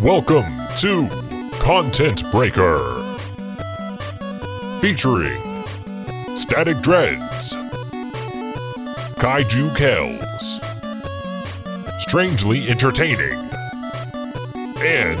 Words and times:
Welcome 0.00 0.58
to 0.76 1.08
Content 1.52 2.22
Breaker. 2.30 2.78
Featuring 4.82 5.40
Static 6.36 6.82
Dreads, 6.82 7.54
Kaiju 9.16 9.74
Kells, 9.74 10.60
Strangely 12.02 12.68
Entertaining, 12.68 13.32
and 14.82 15.18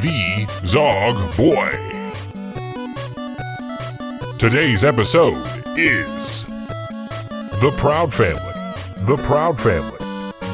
The 0.00 0.46
Zog 0.64 1.36
Boy. 1.36 1.72
Today's 4.38 4.82
episode 4.82 5.46
is 5.76 6.44
The 7.60 7.70
Proud 7.76 8.14
Family. 8.14 8.40
The 9.04 9.18
Proud 9.26 9.60
Family. 9.60 9.98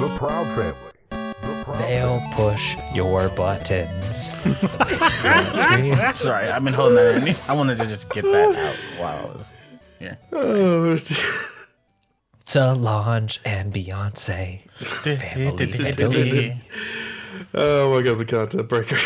The 0.01 0.17
Proud 0.19 0.47
Family. 0.57 0.86
The 1.87 1.93
Proud 1.93 2.21
They'll 2.37 2.51
push 2.51 2.77
your 2.95 3.29
buttons. 3.31 4.33
Sorry, 6.21 6.49
I've 6.49 6.65
been 6.65 6.73
holding 6.75 6.97
that 6.97 7.29
in. 7.29 7.37
I 7.49 7.53
wanted 7.55 7.79
to 7.79 7.87
just 7.87 8.11
get 8.11 8.25
that 8.25 8.55
out 8.57 8.77
while 9.01 9.19
I 9.19 9.37
was 9.37 9.47
here. 9.99 10.19
Oh, 10.33 10.97
Solange 12.45 13.41
and 13.45 13.73
Beyonce. 13.73 14.61
oh 17.55 17.95
my 17.95 18.03
god, 18.03 18.19
the 18.19 18.25
content 18.25 18.69
breaker. 18.69 18.97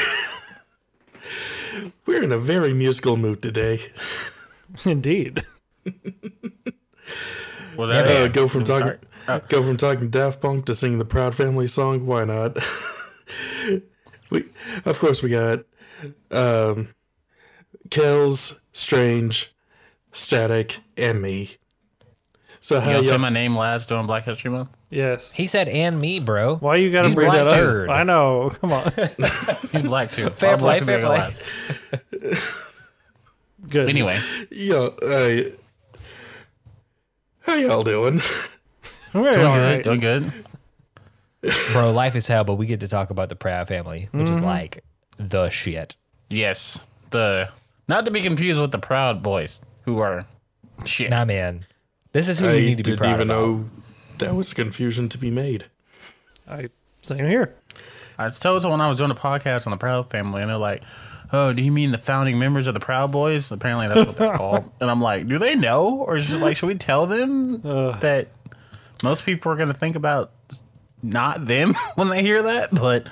We're 2.06 2.22
in 2.22 2.32
a 2.32 2.38
very 2.38 2.74
musical 2.74 3.16
mood 3.16 3.42
today. 3.42 3.80
Indeed. 4.84 5.42
Was 7.76 7.88
that 7.90 8.06
Uh, 8.06 8.28
go 8.28 8.46
from 8.48 8.64
talking, 8.64 8.86
Sorry. 8.86 8.98
Oh. 9.28 9.40
go 9.48 9.62
from 9.62 9.76
talking 9.76 10.08
Daft 10.08 10.40
Punk 10.40 10.66
to 10.66 10.74
singing 10.74 10.98
the 10.98 11.04
Proud 11.04 11.34
Family 11.34 11.68
song. 11.68 12.06
Why 12.06 12.24
not? 12.24 12.56
we, 14.30 14.44
of 14.84 14.98
course, 14.98 15.22
we 15.22 15.30
got 15.30 15.60
um, 16.30 16.88
Kells, 17.90 18.60
Strange, 18.72 19.54
Static, 20.12 20.80
and 20.96 21.20
me. 21.22 21.56
So 22.62 22.78
how 22.80 22.90
gonna 22.92 23.04
say 23.04 23.10
y'all? 23.10 23.18
my 23.18 23.30
name 23.30 23.56
last 23.56 23.88
during 23.88 24.06
Black 24.06 24.24
History 24.24 24.50
Month? 24.50 24.68
Yes. 24.90 25.32
He 25.32 25.46
said, 25.46 25.68
and 25.68 25.98
me, 26.00 26.18
bro. 26.18 26.56
Why 26.56 26.76
you 26.76 26.90
gotta 26.92 27.08
He's 27.08 27.14
bring 27.14 27.30
black 27.30 27.48
that 27.48 27.54
turd. 27.54 27.88
up? 27.88 27.96
I 27.96 28.02
know. 28.02 28.50
Come 28.60 28.72
on. 28.72 28.92
He's 29.72 29.82
black 29.84 30.12
too. 30.12 30.28
Fair 30.30 30.52
All 30.52 30.58
black 30.58 30.82
play, 30.82 30.96
people 30.98 31.00
fair 31.00 31.00
go 31.00 31.08
play. 31.08 31.18
last. 31.18 31.42
Good. 33.70 33.88
Anyway, 33.88 34.18
Yo, 34.50 34.86
uh, 34.86 35.42
how 37.42 37.54
y'all 37.54 37.82
doing? 37.82 38.20
We're 39.12 39.32
doing 39.32 39.46
all 39.46 39.54
good. 39.56 39.70
right. 39.74 39.82
Doing 39.82 40.00
good. 40.00 40.32
Bro, 41.72 41.92
life 41.92 42.16
is 42.16 42.28
hell, 42.28 42.44
but 42.44 42.54
we 42.56 42.66
get 42.66 42.80
to 42.80 42.88
talk 42.88 43.10
about 43.10 43.28
the 43.30 43.36
Proud 43.36 43.66
Family, 43.68 44.08
which 44.12 44.26
Mm-hmm. 44.26 44.34
is 44.36 44.42
like 44.42 44.84
the 45.18 45.48
shit. 45.48 45.96
Yes. 46.28 46.86
The 47.10 47.48
not 47.88 48.04
to 48.04 48.10
be 48.10 48.22
confused 48.22 48.60
with 48.60 48.70
the 48.72 48.78
Proud 48.78 49.22
Boys, 49.22 49.60
who 49.84 49.98
are 50.00 50.26
shit. 50.84 51.10
Nah, 51.10 51.24
man. 51.24 51.64
This 52.12 52.28
is 52.28 52.38
who 52.38 52.46
I 52.48 52.52
you 52.54 52.66
need 52.70 52.76
to 52.78 52.82
be 52.82 52.82
didn't 52.82 52.98
proud 52.98 53.14
even 53.14 53.30
about. 53.30 53.40
know 53.40 53.70
that 54.18 54.34
was 54.34 54.52
confusion 54.52 55.08
to 55.08 55.18
be 55.18 55.30
made. 55.30 55.66
I 56.48 56.68
same 57.02 57.26
here. 57.26 57.54
I 58.18 58.28
told 58.28 58.60
someone 58.62 58.80
I 58.82 58.88
was 58.90 58.98
doing 58.98 59.10
a 59.10 59.14
podcast 59.14 59.66
on 59.66 59.70
the 59.70 59.76
Proud 59.78 60.10
Family, 60.10 60.42
and 60.42 60.50
they're 60.50 60.58
like, 60.58 60.82
"Oh, 61.32 61.52
do 61.54 61.62
you 61.62 61.72
mean 61.72 61.90
the 61.90 61.98
founding 61.98 62.38
members 62.38 62.66
of 62.66 62.74
the 62.74 62.80
Proud 62.80 63.10
Boys?" 63.12 63.50
Apparently, 63.50 63.88
that's 63.88 64.06
what 64.06 64.16
they're 64.16 64.34
called. 64.36 64.70
And 64.80 64.90
I'm 64.90 65.00
like, 65.00 65.26
"Do 65.26 65.38
they 65.38 65.54
know, 65.54 65.88
or 66.06 66.16
is 66.18 66.30
it 66.32 66.38
like, 66.38 66.56
should 66.58 66.66
we 66.66 66.74
tell 66.74 67.06
them 67.06 67.62
that 67.62 68.28
most 69.02 69.24
people 69.24 69.50
are 69.52 69.56
going 69.56 69.68
to 69.68 69.74
think 69.74 69.96
about 69.96 70.32
not 71.02 71.46
them 71.46 71.74
when 71.94 72.08
they 72.08 72.22
hear 72.22 72.42
that?" 72.42 72.70
But 72.74 73.06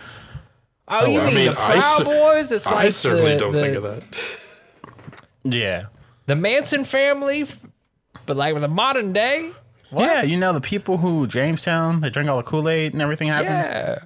Oh, 0.90 1.04
you 1.06 1.20
I 1.20 1.26
mean, 1.26 1.34
mean, 1.34 1.44
the 1.52 1.60
I 1.60 1.72
Proud 1.78 1.98
cer- 1.98 2.04
Boys? 2.04 2.50
It's 2.52 2.64
like 2.66 2.86
I 2.86 2.88
certainly 2.90 3.32
the, 3.32 3.38
don't 3.38 3.52
the, 3.52 3.60
think 3.60 3.76
of 3.76 3.82
that. 3.82 4.40
yeah, 5.44 5.86
The 6.26 6.34
Manson 6.36 6.84
family, 6.84 7.46
but 8.26 8.36
like 8.36 8.54
with 8.54 8.62
the 8.62 8.68
modern 8.68 9.12
day? 9.12 9.50
yeah, 9.94 10.22
you 10.22 10.36
know 10.36 10.52
the 10.52 10.60
people 10.60 10.98
who 10.98 11.26
Jamestown 11.26 12.00
they 12.00 12.10
drink 12.10 12.28
all 12.28 12.36
the 12.38 12.42
Kool 12.42 12.68
Aid 12.68 12.92
and 12.92 13.02
everything 13.02 13.28
happened. 13.28 13.50
Yeah. 13.50 13.98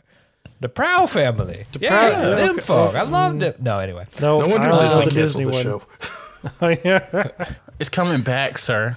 The 0.60 0.68
Proud 0.68 1.10
family. 1.10 1.64
yeah, 1.80 1.88
Proud- 1.88 2.10
yeah, 2.12 2.34
them 2.36 2.50
okay. 2.56 2.60
folk. 2.60 2.94
I 2.94 3.02
love 3.02 3.40
them. 3.40 3.54
No, 3.60 3.78
anyway. 3.78 4.06
No, 4.20 4.40
No 4.40 4.46
wonder 4.48 4.68
I 4.68 4.78
don't 4.78 4.80
Disney 4.80 5.04
the 5.06 5.10
canceled 5.10 5.14
Disney 5.14 5.44
the 5.44 5.50
one. 5.50 5.62
show. 5.62 5.82
Oh, 6.60 6.68
yeah. 6.84 7.48
It's 7.78 7.88
coming 7.88 8.22
back, 8.22 8.58
sir. 8.58 8.96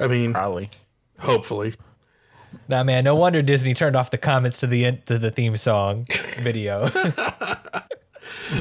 I 0.00 0.06
mean, 0.06 0.32
Probably. 0.32 0.70
hopefully. 1.18 1.74
Nah, 2.68 2.82
man. 2.84 3.04
No 3.04 3.14
wonder 3.14 3.42
Disney 3.42 3.74
turned 3.74 3.96
off 3.96 4.10
the 4.10 4.18
comments 4.18 4.58
to 4.58 4.66
the 4.66 4.84
in- 4.84 5.02
to 5.06 5.18
the 5.18 5.30
theme 5.30 5.56
song 5.56 6.06
video. 6.38 6.90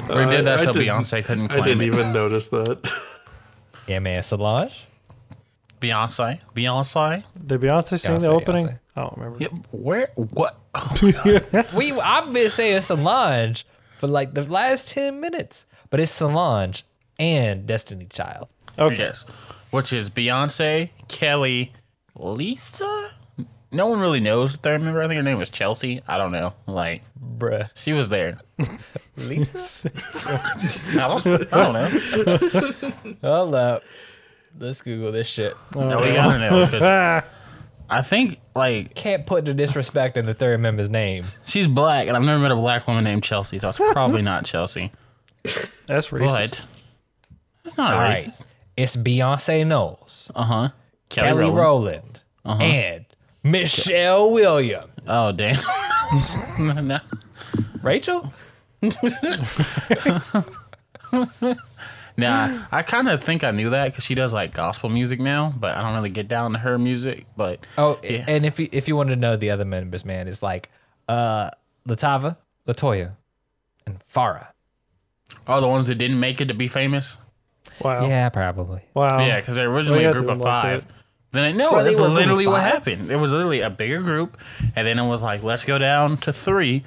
We 0.09 0.25
did 0.25 0.45
that 0.45 0.59
I 0.59 0.63
so 0.65 0.71
didn't- 0.73 0.87
Beyonce 0.95 1.23
couldn't 1.25 1.51
I 1.51 1.59
didn't 1.61 1.81
it. 1.81 1.85
even 1.87 2.11
notice 2.13 2.47
that. 2.49 2.89
yeah, 3.87 3.99
man. 3.99 4.21
Solange. 4.23 4.85
Beyonce, 5.81 6.39
Beyonce. 6.55 7.23
Did 7.45 7.61
Beyonce 7.61 7.99
sing 7.99 8.17
the 8.19 8.27
Beyonce, 8.27 8.41
opening? 8.41 8.65
Beyonce. 8.67 8.79
I 8.95 9.01
don't 9.01 9.17
remember. 9.17 9.37
Yep. 9.39 9.51
Where? 9.71 10.09
What? 10.15 10.57
We 11.75 11.91
I've 11.93 12.33
been 12.33 12.49
saying 12.49 12.81
Solange 12.81 13.65
for 13.97 14.07
like 14.07 14.33
the 14.33 14.43
last 14.43 14.87
ten 14.87 15.19
minutes, 15.21 15.65
but 15.89 15.99
it's 15.99 16.11
Solange 16.11 16.83
and 17.19 17.65
Destiny 17.67 18.07
Child. 18.09 18.47
Okay. 18.79 18.97
Yes. 18.97 19.25
Which 19.71 19.91
is 19.93 20.09
Beyonce, 20.09 20.89
Kelly, 21.07 21.73
Lisa. 22.15 23.09
No 23.71 23.87
one 23.87 23.99
really 23.99 24.19
knows 24.21 24.53
the 24.53 24.59
third 24.59 24.81
member. 24.81 25.01
I 25.01 25.07
think 25.07 25.17
her 25.17 25.23
name 25.23 25.37
was 25.39 25.49
Chelsea. 25.49 26.01
I 26.07 26.17
don't 26.17 26.31
know. 26.31 26.53
Like 26.67 27.03
Bruh. 27.37 27.69
she 27.75 27.91
was 27.93 28.07
there. 28.09 28.39
Lisa. 29.17 29.91
I 30.25 31.19
don't, 31.21 31.53
I 31.53 31.63
don't 31.63 31.73
know. 31.73 33.13
Hold 33.23 33.55
up. 33.55 33.83
Let's 34.59 34.81
Google 34.81 35.11
this 35.11 35.27
shit. 35.27 35.53
No, 35.75 35.97
we 35.97 36.13
gotta 36.13 36.39
know. 36.39 36.65
'cause 36.67 37.23
I 37.89 38.01
think 38.01 38.39
like 38.55 38.95
Can't 38.95 39.25
put 39.25 39.45
the 39.45 39.53
disrespect 39.53 40.17
in 40.17 40.25
the 40.25 40.33
third 40.33 40.59
member's 40.59 40.89
name. 40.89 41.25
she's 41.45 41.67
black, 41.67 42.07
and 42.07 42.15
I've 42.17 42.23
never 42.23 42.39
met 42.41 42.51
a 42.51 42.55
black 42.55 42.87
woman 42.87 43.03
named 43.03 43.23
Chelsea, 43.23 43.57
so 43.59 43.69
it's 43.69 43.77
probably 43.77 44.21
not 44.21 44.45
Chelsea. 44.45 44.91
that's 45.85 46.09
racist. 46.09 46.61
But 46.61 46.65
it's 47.65 47.77
not 47.77 47.93
All 47.93 47.99
racist. 48.01 48.39
right. 48.39 48.41
It's 48.77 48.95
Beyonce 48.95 49.65
Knowles, 49.67 50.31
Uh 50.35 50.43
huh. 50.43 50.69
Kelly, 51.09 51.49
Rowland, 51.49 52.23
Uh-huh. 52.45 52.61
and 52.61 53.05
Michelle 53.51 54.31
Williams. 54.31 54.91
Oh 55.07 55.31
damn. 55.31 55.57
no. 56.87 56.99
Rachel? 57.81 58.33
Nah, 62.19 62.65
I 62.71 62.81
kind 62.81 63.07
of 63.07 63.23
think 63.23 63.43
I 63.43 63.51
knew 63.51 63.69
that 63.69 63.91
because 63.91 64.03
she 64.03 64.15
does 64.15 64.33
like 64.33 64.51
gospel 64.51 64.89
music 64.89 65.19
now, 65.19 65.53
but 65.55 65.77
I 65.77 65.83
don't 65.83 65.93
really 65.93 66.09
get 66.09 66.27
down 66.27 66.53
to 66.53 66.57
her 66.59 66.79
music. 66.79 67.27
But 67.37 67.59
Oh, 67.77 67.99
Yeah. 68.01 68.25
and 68.27 68.43
if 68.43 68.59
you, 68.59 68.67
if 68.71 68.87
you 68.87 68.95
want 68.95 69.09
to 69.09 69.15
know 69.15 69.35
the 69.35 69.51
other 69.51 69.65
members, 69.65 70.03
man, 70.03 70.27
it's 70.27 70.41
like 70.41 70.69
uh 71.07 71.51
LaTavia, 71.87 72.37
LeToya, 72.67 73.15
and 73.85 74.01
Farrah. 74.11 74.47
all 75.45 75.61
the 75.61 75.67
ones 75.67 75.85
that 75.87 75.95
didn't 75.99 76.19
make 76.19 76.41
it 76.41 76.45
to 76.47 76.55
be 76.55 76.67
famous, 76.67 77.19
Wow. 77.81 78.07
Yeah, 78.07 78.29
probably. 78.29 78.81
Wow. 78.95 79.19
yeah, 79.19 79.39
because 79.39 79.55
they're 79.55 79.69
originally 79.69 80.05
Well, 80.05 80.15
a 80.15 80.17
group 80.17 80.29
of 80.31 80.37
to 80.39 80.43
like 80.43 80.63
five. 80.63 80.87
that. 80.87 80.93
Then 81.37 81.45
it, 81.51 81.55
no, 81.55 81.69
Bro, 81.71 81.83
that's 81.83 81.95
were 81.95 82.01
a 82.01 82.09
group 82.09 82.09
of 82.11 82.13
literally 82.17 82.47
what 82.47 82.61
happened. 82.61 83.11
It 83.11 83.15
was 83.17 83.31
literally 83.31 83.61
a 83.61 83.69
bigger 83.69 84.01
group, 84.01 84.37
and 84.75 84.85
then 84.87 84.97
it 84.99 85.07
was 85.07 85.21
like, 85.21 85.43
let's 85.43 85.63
go 85.65 85.77
down 85.77 86.17
to 86.17 86.33
three, 86.33 86.83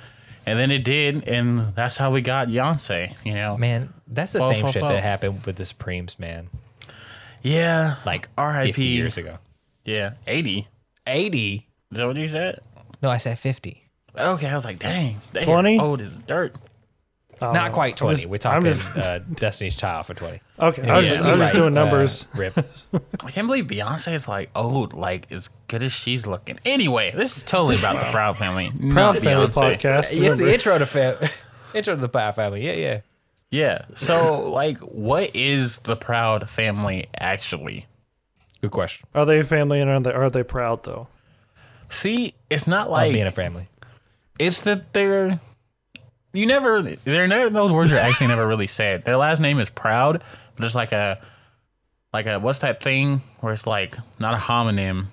and 0.46 0.58
then 0.58 0.70
it 0.70 0.84
did, 0.84 1.26
and 1.28 1.74
that's 1.74 1.96
how 1.96 2.10
we 2.10 2.20
got 2.20 2.48
Beyonce. 2.48 3.14
You 3.24 3.34
know, 3.34 3.56
Man, 3.56 3.92
that's 4.06 4.32
the 4.32 4.40
Fall, 4.40 4.50
same 4.50 4.60
fall, 4.62 4.72
shit 4.72 4.80
fall. 4.80 4.88
that 4.90 5.02
happened 5.02 5.44
with 5.46 5.56
the 5.56 5.64
Supremes, 5.64 6.18
man. 6.18 6.48
yeah, 7.42 7.96
Like 8.04 8.28
R.I.P. 8.36 8.72
50 8.72 8.84
years 8.84 9.16
ago. 9.16 9.38
yeah, 9.84 10.12
eighty. 10.26 10.68
80? 11.06 11.66
Is 11.92 11.98
that 11.98 12.06
what 12.06 12.16
you 12.16 12.28
said? 12.28 12.60
No, 13.02 13.08
I 13.08 13.16
said 13.16 13.38
50. 13.38 13.82
Okay, 14.16 14.46
I 14.48 14.54
was 14.54 14.64
like, 14.64 14.78
dang, 14.78 15.16
they 15.32 15.44
20? 15.44 15.78
are 15.78 15.84
old 15.84 16.00
as 16.02 16.14
dirt. 16.14 16.54
Oh, 17.42 17.52
Not 17.52 17.72
quite 17.72 17.96
20. 17.96 18.16
just- 18.16 18.28
We're 18.28 18.34
I'm 18.34 18.62
talking 18.62 18.64
just- 18.66 18.96
uh, 18.96 19.18
Destiny's 19.20 19.74
Child 19.76 20.06
for 20.06 20.14
20. 20.14 20.40
Okay. 20.58 20.88
I 20.88 20.96
was, 20.98 21.06
Yeah, 21.06 21.12
just, 21.12 21.22
I 21.22 21.26
was 21.26 21.36
you're 21.38 21.46
just 21.46 21.54
right. 21.54 21.58
doing 21.58 21.74
numbers. 21.74 22.26
Uh, 22.34 22.38
rip. 22.38 22.58
I 23.24 23.30
can't 23.30 23.46
believe 23.46 23.64
Beyonce 23.66 24.12
is 24.12 24.28
like 24.28 24.50
old, 24.54 24.92
like 24.92 25.30
as 25.32 25.48
good 25.68 25.82
as 25.82 25.92
she's 25.92 26.26
looking. 26.26 26.58
Anyway, 26.66 27.12
this 27.16 27.38
is 27.38 27.42
totally 27.42 27.76
about 27.76 27.94
the 28.04 28.10
Proud 28.12 28.36
Family. 28.36 28.70
Proud 28.78 29.14
not 29.14 29.16
Family 29.18 29.46
Beyonce. 29.46 29.78
podcast. 29.78 30.00
it's 30.12 30.36
the 30.36 30.52
intro 30.52 30.78
to 30.78 30.84
fam- 30.86 31.16
intro 31.74 31.94
to 31.94 32.00
the 32.00 32.08
Proud 32.08 32.34
Family. 32.34 32.64
Yeah, 32.66 32.72
yeah. 32.72 33.00
Yeah. 33.50 33.84
So, 33.96 34.48
like, 34.50 34.78
what 34.80 35.34
is 35.34 35.78
the 35.78 35.96
Proud 35.96 36.48
Family 36.50 37.08
actually? 37.18 37.86
Good 38.60 38.70
question. 38.70 39.06
Are 39.14 39.24
they 39.24 39.38
a 39.40 39.44
family 39.44 39.80
and 39.80 39.88
are 39.90 39.98
they, 40.00 40.12
are 40.12 40.28
they 40.30 40.42
proud 40.42 40.84
though? 40.84 41.08
See, 41.88 42.34
it's 42.50 42.66
not 42.66 42.90
Like 42.90 43.06
like 43.06 43.12
being 43.14 43.26
a 43.26 43.30
family. 43.30 43.68
it's 44.38 44.60
that 44.60 44.92
they're 44.92 45.40
you 46.32 46.46
never 46.46 46.82
they're 46.82 47.28
never 47.28 47.50
those 47.50 47.72
words 47.72 47.92
are 47.92 47.98
actually 47.98 48.28
never 48.28 48.46
really 48.46 48.66
said. 48.66 49.04
Their 49.04 49.16
last 49.16 49.40
name 49.40 49.58
is 49.58 49.68
Proud, 49.70 50.22
but 50.56 50.64
it's 50.64 50.74
like 50.74 50.92
a 50.92 51.18
like 52.12 52.26
a 52.26 52.38
what's 52.38 52.60
that 52.60 52.82
thing 52.82 53.22
where 53.40 53.52
it's 53.52 53.66
like 53.66 53.96
not 54.18 54.34
a 54.34 54.36
homonym, 54.36 55.06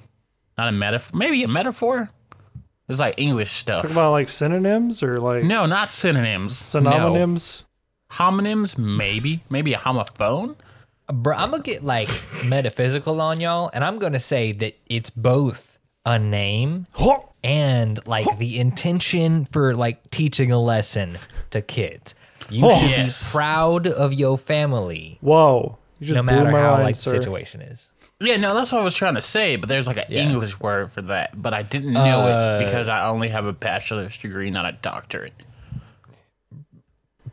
not 0.57 0.69
a 0.69 0.71
metaphor, 0.71 1.17
maybe 1.17 1.43
a 1.43 1.47
metaphor. 1.47 2.09
It's 2.87 2.99
like 2.99 3.15
English 3.17 3.51
stuff. 3.51 3.81
Talk 3.81 3.91
about 3.91 4.11
like 4.11 4.29
synonyms 4.29 5.03
or 5.03 5.19
like 5.19 5.43
no, 5.43 5.65
not 5.65 5.89
synonyms. 5.89 6.73
No. 6.73 6.81
synonyms. 6.81 7.65
Homonyms, 8.11 8.77
maybe. 8.77 9.43
Maybe 9.49 9.73
a 9.73 9.77
homophone. 9.77 10.55
Bro, 11.11 11.35
I'm 11.35 11.51
gonna 11.51 11.63
get 11.63 11.83
like 11.83 12.09
metaphysical 12.45 13.19
on 13.19 13.41
y'all, 13.41 13.69
and 13.73 13.83
I'm 13.83 13.99
gonna 13.99 14.19
say 14.19 14.53
that 14.53 14.77
it's 14.87 15.09
both 15.09 15.66
a 16.07 16.17
name 16.17 16.85
and 17.43 17.99
like 18.07 18.37
the 18.39 18.59
intention 18.59 19.43
for 19.45 19.75
like 19.75 20.09
teaching 20.09 20.51
a 20.51 20.59
lesson 20.59 21.17
to 21.51 21.61
kids. 21.61 22.15
You 22.49 22.65
Oh. 22.65 22.79
should 22.79 22.89
Yes. 22.89 23.27
be 23.31 23.37
proud 23.37 23.87
of 23.87 24.13
your 24.13 24.37
family, 24.37 25.17
Whoa. 25.21 25.77
You 25.99 26.07
just 26.07 26.15
no 26.15 26.23
blew 26.23 26.31
matter 26.31 26.51
my 26.51 26.59
how 26.59 26.71
mind, 26.73 26.83
like 26.83 26.95
sir. 26.95 27.11
the 27.11 27.17
situation 27.17 27.61
is. 27.61 27.89
Yeah, 28.19 28.37
no, 28.37 28.55
that's 28.55 28.71
what 28.71 28.79
I 28.81 28.83
was 28.83 28.93
trying 28.93 29.15
to 29.15 29.21
say, 29.21 29.57
but 29.57 29.67
there's 29.69 29.85
like 29.85 29.97
an 29.97 30.05
Yeah. 30.09 30.21
English 30.23 30.59
word 30.59 30.91
for 30.93 31.01
that, 31.03 31.39
but 31.39 31.53
I 31.53 31.61
didn't 31.61 31.91
know 31.93 32.21
Uh, 32.21 32.57
it 32.61 32.65
because 32.65 32.87
I 32.89 33.05
only 33.07 33.27
have 33.27 33.45
a 33.45 33.53
bachelor's 33.53 34.17
degree, 34.17 34.49
not 34.49 34.65
a 34.65 34.71
doctorate. 34.71 35.33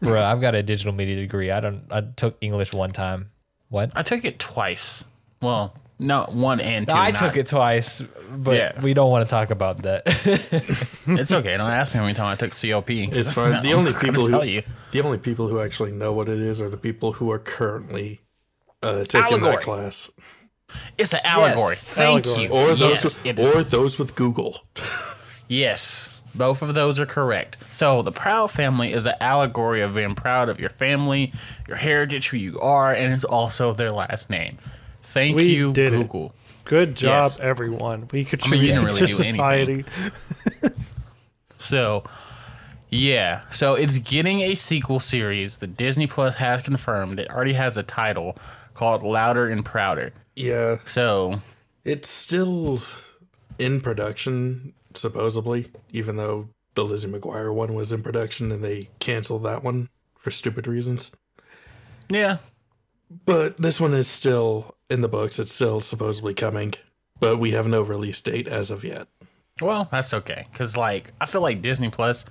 Bro, 0.01 0.23
I've 0.23 0.41
got 0.41 0.55
a 0.55 0.63
digital 0.63 0.93
media 0.93 1.17
degree. 1.17 1.51
I 1.51 1.61
don't. 1.61 1.85
I 1.91 2.01
took 2.03 2.37
English 2.43 2.73
one 2.75 2.91
time. 2.93 3.31
What? 3.71 3.93
I 3.95 4.03
took 4.03 4.25
it 4.25 4.39
twice. 4.39 5.05
Well, 5.41 5.75
no, 5.99 6.27
one 6.31 6.61
and 6.61 6.87
two. 6.87 6.93
I 6.93 7.11
not- 7.11 7.17
took 7.19 7.37
it 7.37 7.47
twice, 7.47 8.03
but 8.37 8.57
Yeah. 8.57 8.81
we 8.81 8.95
don't 8.95 9.11
want 9.11 9.29
to 9.29 9.31
talk 9.31 9.51
about 9.51 9.83
that. 9.83 10.03
It's 11.07 11.33
okay. 11.33 11.57
Don't 11.57 11.71
ask 11.71 11.93
me 11.93 11.99
how 11.99 12.05
many 12.05 12.15
times 12.15 12.43
I 12.43 12.47
took 12.47 12.53
COP. 12.59 12.91
It's 12.91 13.33
fine. 13.35 13.63
The 13.63 13.71
I'm 13.73 13.79
only 13.79 13.93
not 13.93 14.01
gonna 14.01 14.13
people 14.13 14.25
who 14.27 14.31
tell 14.31 14.45
you. 14.45 14.63
the 14.93 15.01
only 15.03 15.19
people 15.19 15.49
who 15.49 15.61
actually 15.61 15.93
know 15.93 16.13
what 16.13 16.29
it 16.29 16.41
is 16.41 16.61
are 16.61 16.69
the 16.69 16.77
people 16.79 17.13
who 17.15 17.31
are 17.31 17.39
currently 17.39 18.21
uh, 18.83 19.05
taking 19.05 19.21
Allegory. 19.39 19.51
that 19.53 19.61
class, 19.61 20.13
It's 20.99 21.13
an 21.15 21.21
allegory. 21.25 21.71
Yes, 21.75 21.85
Thank 21.85 22.27
allegory. 22.27 22.43
you. 22.45 22.49
or 22.51 22.69
those 22.75 22.81
yes, 22.81 23.05
with, 23.05 23.27
it 23.27 23.39
is. 23.39 23.55
or 23.55 23.63
those 23.65 23.99
with 23.99 24.15
Google. 24.15 24.61
Yes, 25.47 26.19
both 26.35 26.63
of 26.63 26.75
those 26.75 26.99
are 26.99 27.05
correct. 27.07 27.59
So, 27.71 28.01
the 28.03 28.11
Proud 28.11 28.51
family 28.51 28.93
is 28.95 29.05
an 29.05 29.15
allegory 29.21 29.83
of 29.83 29.95
being 29.95 30.15
proud 30.15 30.49
of 30.49 30.59
your 30.59 30.71
family, 30.71 31.33
your 31.69 31.77
heritage, 31.77 32.29
who 32.29 32.39
you 32.39 32.59
are, 32.61 32.93
and 32.95 33.13
it's 33.13 33.25
also 33.25 33.75
their 33.75 33.91
last 33.93 34.31
name. 34.31 34.57
Thank 35.15 35.37
We 35.37 35.45
you, 35.45 35.73
did 35.73 35.93
it. 35.93 35.97
Google. 35.97 36.35
Good 36.65 36.95
job, 36.97 37.33
Yes. 37.33 37.41
everyone. 37.41 38.09
We 38.11 38.21
you 38.21 38.25
contribute 38.25 38.67
didn't 38.67 38.85
really 38.85 38.99
to 38.99 39.07
do 39.07 39.15
anything. 39.23 39.33
society. 39.33 39.85
So, 41.59 42.05
yeah. 42.91 43.43
So, 43.51 43.75
it's 43.75 43.99
getting 43.99 44.41
a 44.43 44.55
sequel 44.55 45.01
series 45.01 45.59
that 45.59 45.77
Disney 45.77 46.07
Plus 46.07 46.37
has 46.37 46.63
confirmed. 46.63 47.19
It 47.19 47.31
already 47.31 47.55
has 47.55 47.77
a 47.77 47.83
title 47.83 48.37
called 48.75 49.03
Louder 49.03 49.47
and 49.49 49.65
Prouder. 49.65 50.13
Yeah, 50.37 50.79
So, 50.85 51.41
it's 51.85 52.09
still 52.09 52.81
in 53.59 53.81
production 53.81 54.75
supposedly, 54.95 55.69
even 55.93 56.17
though 56.17 56.49
the 56.75 56.85
Lizzie 56.85 57.09
McGuire 57.09 57.55
one 57.55 57.75
was 57.75 57.93
in 57.93 58.03
production 58.03 58.51
and 58.53 58.63
they 58.65 58.89
canceled 58.99 59.45
that 59.45 59.63
one 59.63 59.89
for 60.19 60.31
stupid 60.31 60.67
reasons. 60.67 61.13
yeah. 62.09 62.39
But 63.27 63.59
this 63.59 63.81
one 63.81 63.95
is 63.95 64.09
still 64.09 64.74
in 64.91 65.01
the 65.01 65.09
books. 65.09 65.39
It's 65.39 65.53
still 65.53 65.81
supposedly 65.81 66.35
coming, 66.35 66.75
but 67.21 67.39
we 67.39 67.53
have 67.53 67.67
no 67.67 67.83
release 67.83 68.21
date 68.21 68.49
as 68.49 68.71
of 68.71 68.85
yet. 68.85 69.09
Well, 69.61 69.89
that's 69.91 70.13
okay. 70.13 70.47
Because, 70.53 70.77
like, 70.77 71.13
I 71.21 71.27
feel 71.27 71.41
like 71.41 71.63
Disney 71.63 71.89
Plus, 71.89 72.25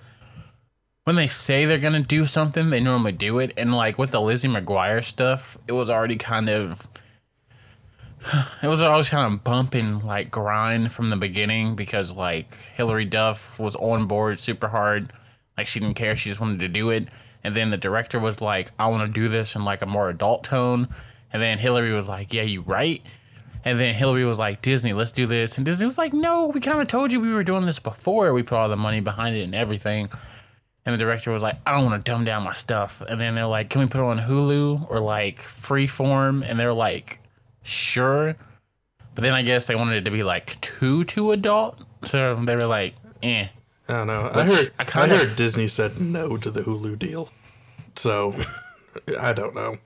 when 1.05 1.15
they 1.15 1.27
say 1.27 1.65
they're 1.65 1.77
going 1.77 1.94
to 1.94 2.01
do 2.01 2.25
something, 2.25 2.69
they 2.69 2.81
normally 2.81 3.13
do 3.13 3.39
it. 3.39 3.53
And, 3.55 3.73
like, 3.73 3.97
with 3.97 4.11
the 4.11 4.21
Lizzie 4.21 4.50
McGuire 4.50 5.03
stuff, 5.03 5.57
it 5.67 5.71
was 5.71 5.89
already 5.89 6.17
kind 6.17 6.50
of. 6.50 6.88
It 8.61 8.67
was 8.67 8.81
always 8.81 9.09
kind 9.09 9.33
of 9.33 9.44
bumping, 9.44 10.05
like, 10.05 10.31
grind 10.31 10.94
from 10.94 11.09
the 11.09 11.17
beginning 11.17 11.75
because, 11.75 12.11
like, 12.11 12.53
Hilary 12.75 13.05
Duff 13.05 13.59
was 13.59 13.75
on 13.75 14.05
board 14.05 14.39
super 14.39 14.69
hard. 14.69 15.11
Like, 15.57 15.67
she 15.67 15.79
didn't 15.79 15.95
care. 15.95 16.15
She 16.15 16.29
just 16.29 16.39
wanted 16.39 16.61
to 16.61 16.69
do 16.69 16.89
it. 16.89 17.09
And 17.44 17.53
then 17.55 17.69
the 17.69 17.77
director 17.77 18.19
was 18.19 18.39
like, 18.39 18.71
I 18.79 18.88
want 18.88 19.05
to 19.05 19.13
do 19.13 19.27
this 19.27 19.55
in, 19.55 19.65
like, 19.65 19.81
a 19.81 19.85
more 19.85 20.09
adult 20.09 20.45
tone. 20.45 20.88
And 21.33 21.41
then 21.41 21.57
Hilary 21.57 21.91
was 21.94 22.07
like, 22.07 22.33
Yeah, 22.33 22.44
you 22.44 22.62
right. 22.62 23.01
And 23.65 23.80
then 23.80 23.94
Hilary 23.95 24.25
was 24.25 24.38
like, 24.39 24.62
Disney, 24.62 24.94
let's 24.94 25.12
do 25.13 25.25
this. 25.25 25.56
And 25.57 25.65
Disney 25.65 25.85
was 25.85 25.97
like, 25.97 26.12
no, 26.12 26.47
we 26.47 26.59
kind 26.59 26.81
of 26.81 26.88
told 26.89 27.13
you 27.13 27.21
we 27.21 27.31
were 27.33 27.45
doing 27.45 27.65
this 27.65 27.80
before 27.80 28.33
we 28.33 28.44
put 28.44 28.57
all 28.57 28.68
the 28.68 28.75
money 28.75 29.00
behind 29.00 29.38
it 29.38 29.44
and 29.44 29.56
everything. 29.56 30.09
And 30.85 30.94
the 30.94 30.97
director 30.97 31.31
was 31.31 31.41
like, 31.41 31.56
I 31.65 31.71
don't 31.71 31.85
want 31.85 32.03
to 32.03 32.12
dumb 32.12 32.25
down 32.25 32.44
my 32.44 32.51
stuff. 32.51 33.01
And 33.07 33.21
then 33.21 33.35
they're 33.35 33.45
like, 33.45 33.69
can 33.69 33.80
we 33.80 33.88
put 33.88 34.01
it 34.01 34.03
on 34.03 34.19
Hulu 34.19 34.91
or 34.91 35.00
like 35.00 35.39
Freeform? 35.39 36.44
And 36.45 36.59
they're 36.59 36.74
like, 36.74 37.19
sure. 37.62 38.36
But 39.15 39.21
then 39.21 39.33
I 39.33 39.44
guess 39.44 39.65
they 39.68 39.75
wanted 39.75 39.95
it 39.95 40.06
to 40.06 40.12
be 40.12 40.24
like 40.24 40.59
too, 40.59 41.06
too 41.06 41.31
adult. 41.31 41.79
So 42.03 42.36
they 42.36 42.57
were 42.57 42.65
like, 42.65 42.95
eh. 43.21 43.47
I 43.88 43.94
don't 43.94 44.07
know. 44.07 44.29
I 44.33 44.44
heard 44.44 44.74
I 44.77 44.81
I, 44.81 44.86
kinda- 44.86 45.18
heard 45.18 45.36
Disney 45.38 45.69
said 45.69 46.01
no 46.01 46.36
to 46.36 46.51
the 46.51 46.63
Hulu 46.63 47.00
deal. 47.00 47.29
So 47.95 48.33
I 49.21 49.31
don't 49.31 49.56
know. 49.56 49.77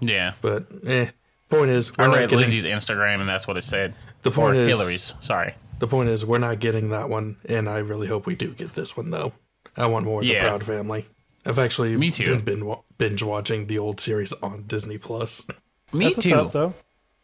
Yeah. 0.00 0.32
But 0.40 0.66
eh. 0.86 1.10
Point 1.48 1.70
is 1.70 1.96
we're 1.98 2.04
I 2.04 2.06
not 2.08 2.16
read 2.16 2.30
getting 2.30 2.38
Lizzie's 2.44 2.64
Instagram 2.64 3.20
and 3.20 3.28
that's 3.28 3.46
what 3.48 3.56
it 3.56 3.64
said. 3.64 3.94
the 4.22 4.30
point 4.30 4.56
or 4.56 4.60
is 4.60 4.68
Hilary's. 4.78 5.14
Sorry. 5.20 5.54
the 5.80 5.86
point 5.88 6.08
is 6.08 6.24
we're 6.24 6.38
not 6.38 6.60
getting 6.60 6.90
that 6.90 7.08
one 7.08 7.36
and 7.48 7.68
I 7.68 7.78
really 7.78 8.06
hope 8.06 8.26
we 8.26 8.34
do 8.36 8.54
get 8.54 8.74
this 8.74 8.96
one 8.96 9.10
though. 9.10 9.32
I 9.76 9.86
want 9.86 10.04
more 10.04 10.20
of 10.20 10.26
Yeah. 10.26 10.42
the 10.44 10.48
Proud 10.48 10.64
Family. 10.64 11.06
I've 11.44 11.58
actually 11.58 11.96
Me 11.96 12.10
too. 12.10 12.24
been 12.36 12.60
bin- 12.60 12.74
binge 12.98 13.22
watching 13.22 13.66
the 13.66 13.78
old 13.78 13.98
series 13.98 14.32
on 14.34 14.62
Disney 14.68 14.96
Plus. 14.98 15.44
Me 15.92 16.04
That's 16.12 16.22
too. 16.22 16.34
up, 16.36 16.52
though. 16.52 16.74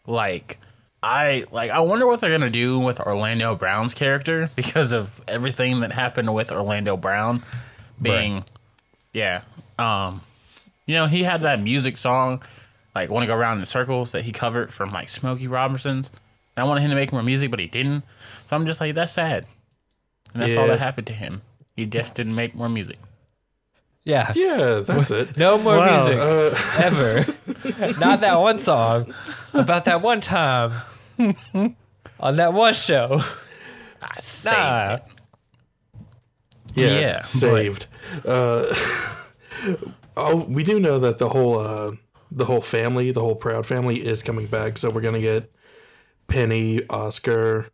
like 0.08 0.58
I 1.02 1.44
like 1.52 1.70
I 1.70 1.78
wonder 1.80 2.06
what 2.06 2.20
they're 2.20 2.30
gonna 2.36 2.50
do 2.50 2.80
with 2.80 2.98
Orlando 2.98 3.54
Brown's 3.54 3.94
character 3.94 4.50
because 4.56 4.92
of 4.92 5.20
everything 5.28 5.80
that 5.80 5.92
happened 5.92 6.34
with 6.34 6.50
Orlando 6.50 6.96
Brown 6.96 7.44
being 8.02 8.42
yeah. 9.12 9.42
Um 9.78 10.20
you 10.86 10.94
know, 10.96 11.06
he 11.06 11.22
had 11.24 11.40
that 11.42 11.60
music 11.60 11.96
song, 11.96 12.42
like 12.96 13.10
Wanna 13.10 13.26
Go 13.26 13.34
Around 13.36 13.58
in 13.60 13.64
Circles 13.66 14.12
that 14.12 14.22
he 14.24 14.32
covered 14.32 14.72
from 14.72 14.90
like 14.90 15.08
Smokey 15.08 15.46
Robinson's. 15.46 16.10
And 16.56 16.64
I 16.64 16.66
wanted 16.66 16.80
him 16.80 16.90
to 16.90 16.96
make 16.96 17.12
more 17.12 17.22
music, 17.22 17.50
but 17.50 17.60
he 17.60 17.66
didn't. 17.66 18.02
So 18.46 18.56
I'm 18.56 18.64
just 18.66 18.80
like, 18.80 18.94
that's 18.94 19.12
sad. 19.12 19.44
And 20.32 20.42
that's 20.42 20.56
all 20.56 20.66
that 20.66 20.78
happened 20.78 21.06
to 21.08 21.12
him. 21.12 21.42
He 21.76 21.84
just 21.86 22.14
didn't 22.14 22.34
make 22.34 22.54
more 22.54 22.68
music. 22.70 22.98
yeah. 24.04 24.32
Yeah, 24.34 24.80
that's 24.86 25.10
it. 25.10 25.36
No 25.36 25.58
more 25.58 25.76
Wow. 25.76 25.96
music 26.06 26.18
Uh, 26.18 26.56
ever. 26.82 27.98
Not 28.00 28.20
that 28.20 28.40
one 28.40 28.58
song 28.58 29.12
about 29.52 29.84
that 29.84 30.00
one 30.00 30.20
time 30.22 30.72
on 32.20 32.36
that 32.36 32.52
one 32.54 32.72
show. 32.74 33.20
I 34.02 34.20
saved 34.20 34.56
Nah. 34.56 34.94
it. 34.94 35.02
yeah, 36.74 36.86
Yeah, 37.00 37.16
but- 37.16 37.26
saved. 37.26 37.86
Uh, 38.24 38.74
oh, 40.16 40.36
we 40.48 40.62
do 40.62 40.78
know 40.80 40.98
that 41.00 41.18
the 41.18 41.28
whole 41.28 41.58
uh, 41.58 41.92
the 42.30 42.44
whole 42.44 42.60
family, 42.60 43.10
the 43.10 43.20
whole 43.20 43.34
Proud 43.34 43.66
family, 43.66 43.96
is 43.96 44.22
coming 44.22 44.46
back. 44.46 44.78
So 44.78 44.90
we're 44.90 45.00
gonna 45.00 45.20
get 45.20 45.52
Penny, 46.28 46.86
Oscar, 46.88 47.68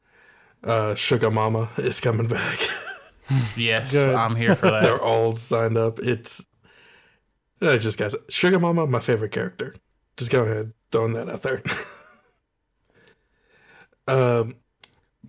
uh, 0.65 0.95
Sugar 0.95 1.31
Mama 1.31 1.71
is 1.79 2.01
coming 2.01 2.29
back. 2.29 2.59
Yes, 3.57 3.93
Good. 3.93 4.15
I'm 4.15 4.37
here 4.37 4.55
for 4.55 4.71
that. 4.71 4.83
They're 4.83 5.01
all 5.01 5.33
signed 5.33 5.79
up. 5.79 5.99
It's 6.01 6.45
I 7.63 7.79
just 7.79 7.99
guys, 7.99 8.15
Sugar 8.29 8.59
Mama, 8.59 8.87
my 8.87 8.99
favorite 8.99 9.33
character. 9.33 9.75
Just 10.17 10.31
go 10.31 10.43
ahead, 10.43 10.73
throwing 10.91 11.13
that 11.15 11.29
out 11.29 11.43
there. 11.43 11.63
um, 14.09 14.57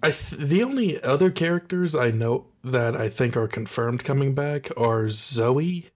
I 0.02 0.12
th- 0.12 0.42
the 0.42 0.64
only 0.64 1.02
other 1.04 1.30
characters 1.32 1.96
I 1.96 2.12
know 2.12 2.48
that 2.64 2.96
I 2.96 3.08
think 3.10 3.38
are 3.38 3.48
confirmed 3.48 4.04
coming 4.04 4.34
back 4.34 4.70
are 4.78 5.08
Zoe 5.10 5.90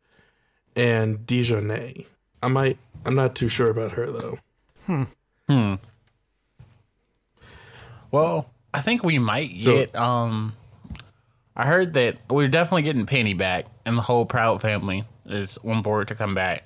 and 0.75 1.19
Dijonay. 1.19 2.05
I 2.47 2.49
might. 2.49 2.77
I'm 3.05 3.13
not 3.15 3.35
too 3.35 3.49
sure 3.49 3.69
about 3.69 3.91
her 3.91 4.05
though. 4.09 4.39
Hmm. 5.49 5.73
Well, 8.09 8.49
I 8.73 8.79
think 8.81 9.03
we 9.03 9.19
might 9.19 9.61
So- 9.61 9.75
get. 9.77 9.95
um 9.95 10.53
I 11.57 11.65
heard 11.65 11.95
that 11.95 12.17
we're 12.29 12.47
definitely 12.47 12.83
getting 12.83 13.05
Penny 13.07 13.33
back, 13.33 13.65
and 13.83 13.97
the 13.97 14.01
whole 14.03 14.25
Proud 14.27 14.61
family 14.61 15.05
is 15.25 15.57
on 15.65 15.81
board 15.81 16.07
to 16.09 16.15
come 16.15 16.35
back. 16.35 16.63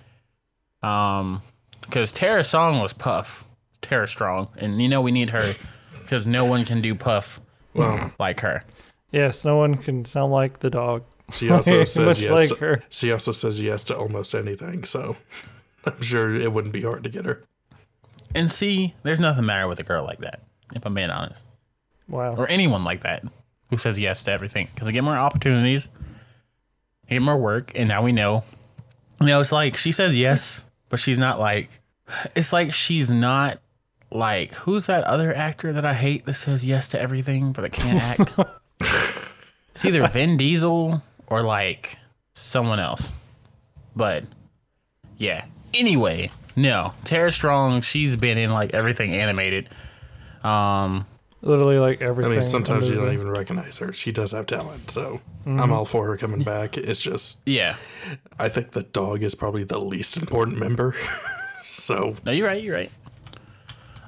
Um, 0.83 1.41
because 1.79 2.11
Tara 2.11 2.43
Song 2.43 2.79
was 2.81 2.91
Puff, 2.91 3.45
Tara 3.81 4.05
Strong, 4.07 4.49
and 4.57 4.81
you 4.81 4.89
know 4.89 5.01
we 5.01 5.11
need 5.11 5.29
her 5.29 5.53
because 6.01 6.27
no 6.27 6.43
one 6.43 6.65
can 6.65 6.81
do 6.81 6.93
Puff 6.93 7.39
Well, 7.73 8.11
like 8.19 8.41
her. 8.41 8.65
Yes, 9.13 9.45
no 9.45 9.55
one 9.57 9.75
can 9.77 10.03
sound 10.05 10.31
like 10.33 10.59
the 10.59 10.69
dog. 10.69 11.03
she 11.31 11.49
also 11.49 11.83
says 11.85 12.21
yes. 12.21 12.51
like 12.51 12.59
her. 12.59 12.83
She 12.89 13.11
also 13.13 13.31
says 13.31 13.61
yes 13.61 13.83
to 13.85 13.97
almost 13.97 14.35
anything. 14.35 14.83
So 14.83 15.15
I'm 15.85 16.01
sure 16.01 16.35
it 16.35 16.51
wouldn't 16.51 16.73
be 16.73 16.81
hard 16.83 17.03
to 17.03 17.09
get 17.09 17.25
her. 17.25 17.43
And 18.33 18.49
see, 18.49 18.93
there's 19.03 19.19
nothing 19.19 19.45
matter 19.45 19.67
with 19.67 19.79
a 19.79 19.83
girl 19.83 20.03
like 20.05 20.19
that, 20.19 20.41
if 20.73 20.85
I'm 20.85 20.93
being 20.93 21.09
honest, 21.09 21.45
Wow. 22.07 22.35
or 22.35 22.47
anyone 22.47 22.83
like 22.83 23.01
that 23.01 23.23
who 23.69 23.77
says 23.77 23.97
yes 23.99 24.23
to 24.23 24.31
everything 24.31 24.69
because 24.73 24.87
they 24.87 24.93
get 24.93 25.03
more 25.03 25.17
opportunities, 25.17 25.87
they 27.07 27.15
get 27.15 27.21
more 27.21 27.37
work, 27.37 27.71
and 27.75 27.87
now 27.89 28.01
we 28.03 28.11
know. 28.11 28.43
You 29.19 29.27
know, 29.27 29.39
it's 29.41 29.51
like 29.51 29.75
she 29.77 29.91
says 29.91 30.17
yes, 30.17 30.65
but 30.89 30.99
she's 30.99 31.17
not 31.19 31.39
like. 31.39 31.69
It's 32.35 32.51
like 32.51 32.73
she's 32.73 33.09
not 33.11 33.59
like 34.11 34.51
who's 34.53 34.87
that 34.87 35.03
other 35.05 35.33
actor 35.33 35.71
that 35.71 35.85
I 35.85 35.93
hate 35.93 36.25
that 36.25 36.33
says 36.33 36.65
yes 36.65 36.89
to 36.89 36.99
everything 37.01 37.53
but 37.53 37.63
it 37.63 37.71
can't 37.71 38.01
act. 38.19 38.33
It's 39.73 39.85
either 39.85 40.05
Vin 40.09 40.35
Diesel 40.37 41.01
or 41.27 41.43
like 41.43 41.97
someone 42.33 42.79
else. 42.79 43.13
But 43.95 44.25
yeah. 45.17 45.45
Anyway, 45.73 46.31
no. 46.55 46.93
Tara 47.03 47.31
Strong, 47.31 47.81
she's 47.81 48.15
been 48.15 48.37
in 48.37 48.51
like 48.51 48.73
everything 48.73 49.13
animated. 49.13 49.69
Um 50.43 51.05
Literally 51.43 51.79
like 51.79 52.01
everything. 52.01 52.33
I 52.33 52.35
mean, 52.35 52.43
sometimes 52.43 52.87
you 52.87 52.95
don't 52.95 53.13
even 53.13 53.27
recognize 53.27 53.79
her. 53.79 53.91
She 53.91 54.11
does 54.11 54.31
have 54.31 54.45
talent, 54.45 54.91
so 54.91 55.21
Mm-hmm. 55.45 55.59
I'm 55.59 55.71
all 55.71 55.85
for 55.85 56.05
her 56.05 56.17
coming 56.17 56.43
back. 56.43 56.77
It's 56.77 57.01
just, 57.01 57.39
yeah. 57.47 57.77
I 58.37 58.47
think 58.47 58.71
the 58.71 58.83
dog 58.83 59.23
is 59.23 59.33
probably 59.33 59.63
the 59.63 59.79
least 59.79 60.15
important 60.15 60.59
member. 60.59 60.93
so 61.63 62.13
No, 62.23 62.31
you're 62.31 62.45
right, 62.45 62.61
you're 62.61 62.75
right. 62.75 62.91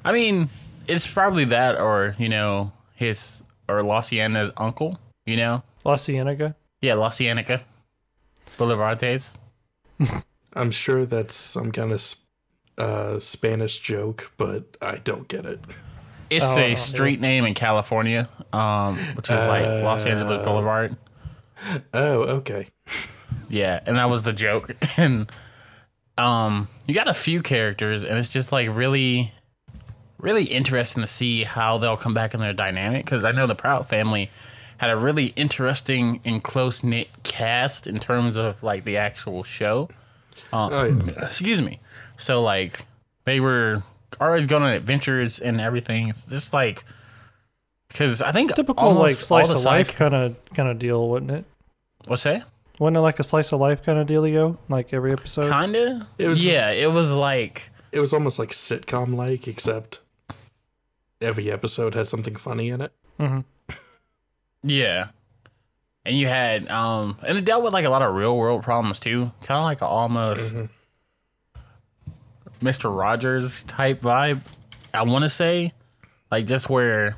I 0.04 0.12
mean, 0.12 0.48
it's 0.86 1.08
probably 1.08 1.44
that 1.46 1.80
or, 1.80 2.14
you 2.18 2.28
know, 2.28 2.70
his 2.94 3.42
or 3.68 3.82
La 3.82 4.00
Cienna's 4.00 4.52
uncle, 4.56 4.96
you 5.26 5.36
know? 5.36 5.64
La 5.84 5.96
Cienega. 5.96 6.54
Yeah, 6.80 6.94
La 6.94 7.10
Cienega. 7.10 7.62
Boulevardez. 8.56 9.36
I'm 10.54 10.70
sure 10.70 11.04
that's 11.06 11.34
some 11.34 11.72
kind 11.72 11.90
of 11.90 11.96
s- 11.96 12.24
uh, 12.78 13.18
Spanish 13.20 13.78
joke, 13.78 14.32
but 14.36 14.76
I 14.82 14.98
don't 14.98 15.28
get 15.28 15.44
it. 15.44 15.60
It's 16.30 16.44
Oh, 16.44 16.58
a 16.58 16.70
yeah. 16.70 16.74
street 16.74 17.20
name 17.20 17.44
in 17.44 17.54
California, 17.54 18.28
um, 18.52 18.96
which 19.14 19.28
is 19.28 19.36
like 19.36 19.64
Los 19.84 20.04
Angeles 20.06 20.44
Boulevard. 20.44 20.96
Oh, 21.92 22.22
okay. 22.38 22.68
Yeah, 23.48 23.80
and 23.86 23.96
that 23.96 24.08
was 24.10 24.22
the 24.22 24.32
joke. 24.32 24.74
And 24.96 25.30
um, 26.16 26.68
you 26.86 26.94
got 26.94 27.08
a 27.08 27.14
few 27.14 27.42
characters, 27.42 28.02
and 28.02 28.18
it's 28.18 28.28
just 28.28 28.52
like 28.52 28.68
really, 28.74 29.32
really 30.18 30.44
interesting 30.44 31.02
to 31.02 31.06
see 31.06 31.44
how 31.44 31.78
they'll 31.78 31.96
come 31.96 32.14
back 32.14 32.34
in 32.34 32.40
their 32.40 32.52
dynamic. 32.52 33.04
Because 33.04 33.24
I 33.24 33.32
know 33.32 33.46
the 33.46 33.54
Proud 33.54 33.88
Family 33.88 34.30
had 34.78 34.90
a 34.90 34.96
really 34.96 35.26
interesting 35.36 36.20
and 36.24 36.42
close 36.42 36.82
knit 36.82 37.08
cast 37.22 37.86
in 37.86 37.98
terms 38.00 38.36
of 38.36 38.60
like 38.62 38.84
the 38.84 38.96
actual 38.96 39.42
show. 39.42 39.88
Oh, 40.52 40.84
yeah. 40.86 41.12
Excuse 41.26 41.60
me. 41.62 41.80
So 42.16 42.42
like 42.42 42.86
they 43.24 43.40
were 43.40 43.82
always 44.20 44.46
going 44.46 44.62
on 44.62 44.72
adventures 44.72 45.38
and 45.40 45.60
everything. 45.60 46.08
It's 46.08 46.26
just 46.26 46.52
like 46.52 46.84
because 47.88 48.22
I 48.22 48.32
think 48.32 48.54
Typical 48.54 48.92
like 48.94 49.16
slice 49.16 49.50
of 49.50 49.62
life 49.64 49.94
kind 49.94 50.14
of 50.14 50.36
kind 50.54 50.68
of 50.68 50.78
deal, 50.78 51.08
wasn't 51.08 51.30
it? 51.32 51.44
What's 52.06 52.22
that? 52.24 52.44
Wasn't 52.78 52.96
it 52.96 53.00
like 53.00 53.18
a 53.20 53.22
slice 53.24 53.52
of 53.52 53.60
life 53.60 53.82
kind 53.84 53.98
of 53.98 54.06
dealio? 54.08 54.56
Like 54.68 54.92
every 54.92 55.12
episode. 55.12 55.50
Kinda. 55.50 56.08
It 56.18 56.28
was- 56.28 56.44
yeah. 56.44 56.70
It 56.70 56.92
was 56.92 57.12
like 57.12 57.70
It 57.92 58.00
was 58.00 58.12
almost 58.12 58.38
like 58.38 58.50
sitcom 58.50 59.14
like, 59.14 59.46
except 59.46 60.00
every 61.20 61.50
episode 61.50 61.94
had 61.94 62.06
something 62.08 62.34
funny 62.36 62.68
in 62.68 62.80
it. 62.80 62.92
hmm 63.18 63.40
yeah. 64.62 65.08
And 66.06 66.14
you 66.16 66.26
had 66.28 66.68
um, 66.70 67.16
and 67.26 67.38
it 67.38 67.44
dealt 67.44 67.64
with 67.64 67.72
like 67.72 67.84
a 67.86 67.88
lot 67.90 68.02
of 68.02 68.14
real 68.14 68.36
world 68.36 68.62
problems 68.62 69.00
too. 69.00 69.32
Kind 69.42 69.58
of 69.58 69.64
like 69.64 69.80
a 69.80 69.86
almost 69.86 70.56
Mister 72.60 72.90
Rogers 72.90 73.64
type 73.64 74.00
vibe. 74.00 74.40
I 74.92 75.02
want 75.02 75.22
to 75.24 75.28
say, 75.28 75.72
like 76.30 76.46
just 76.46 76.68
where 76.70 77.16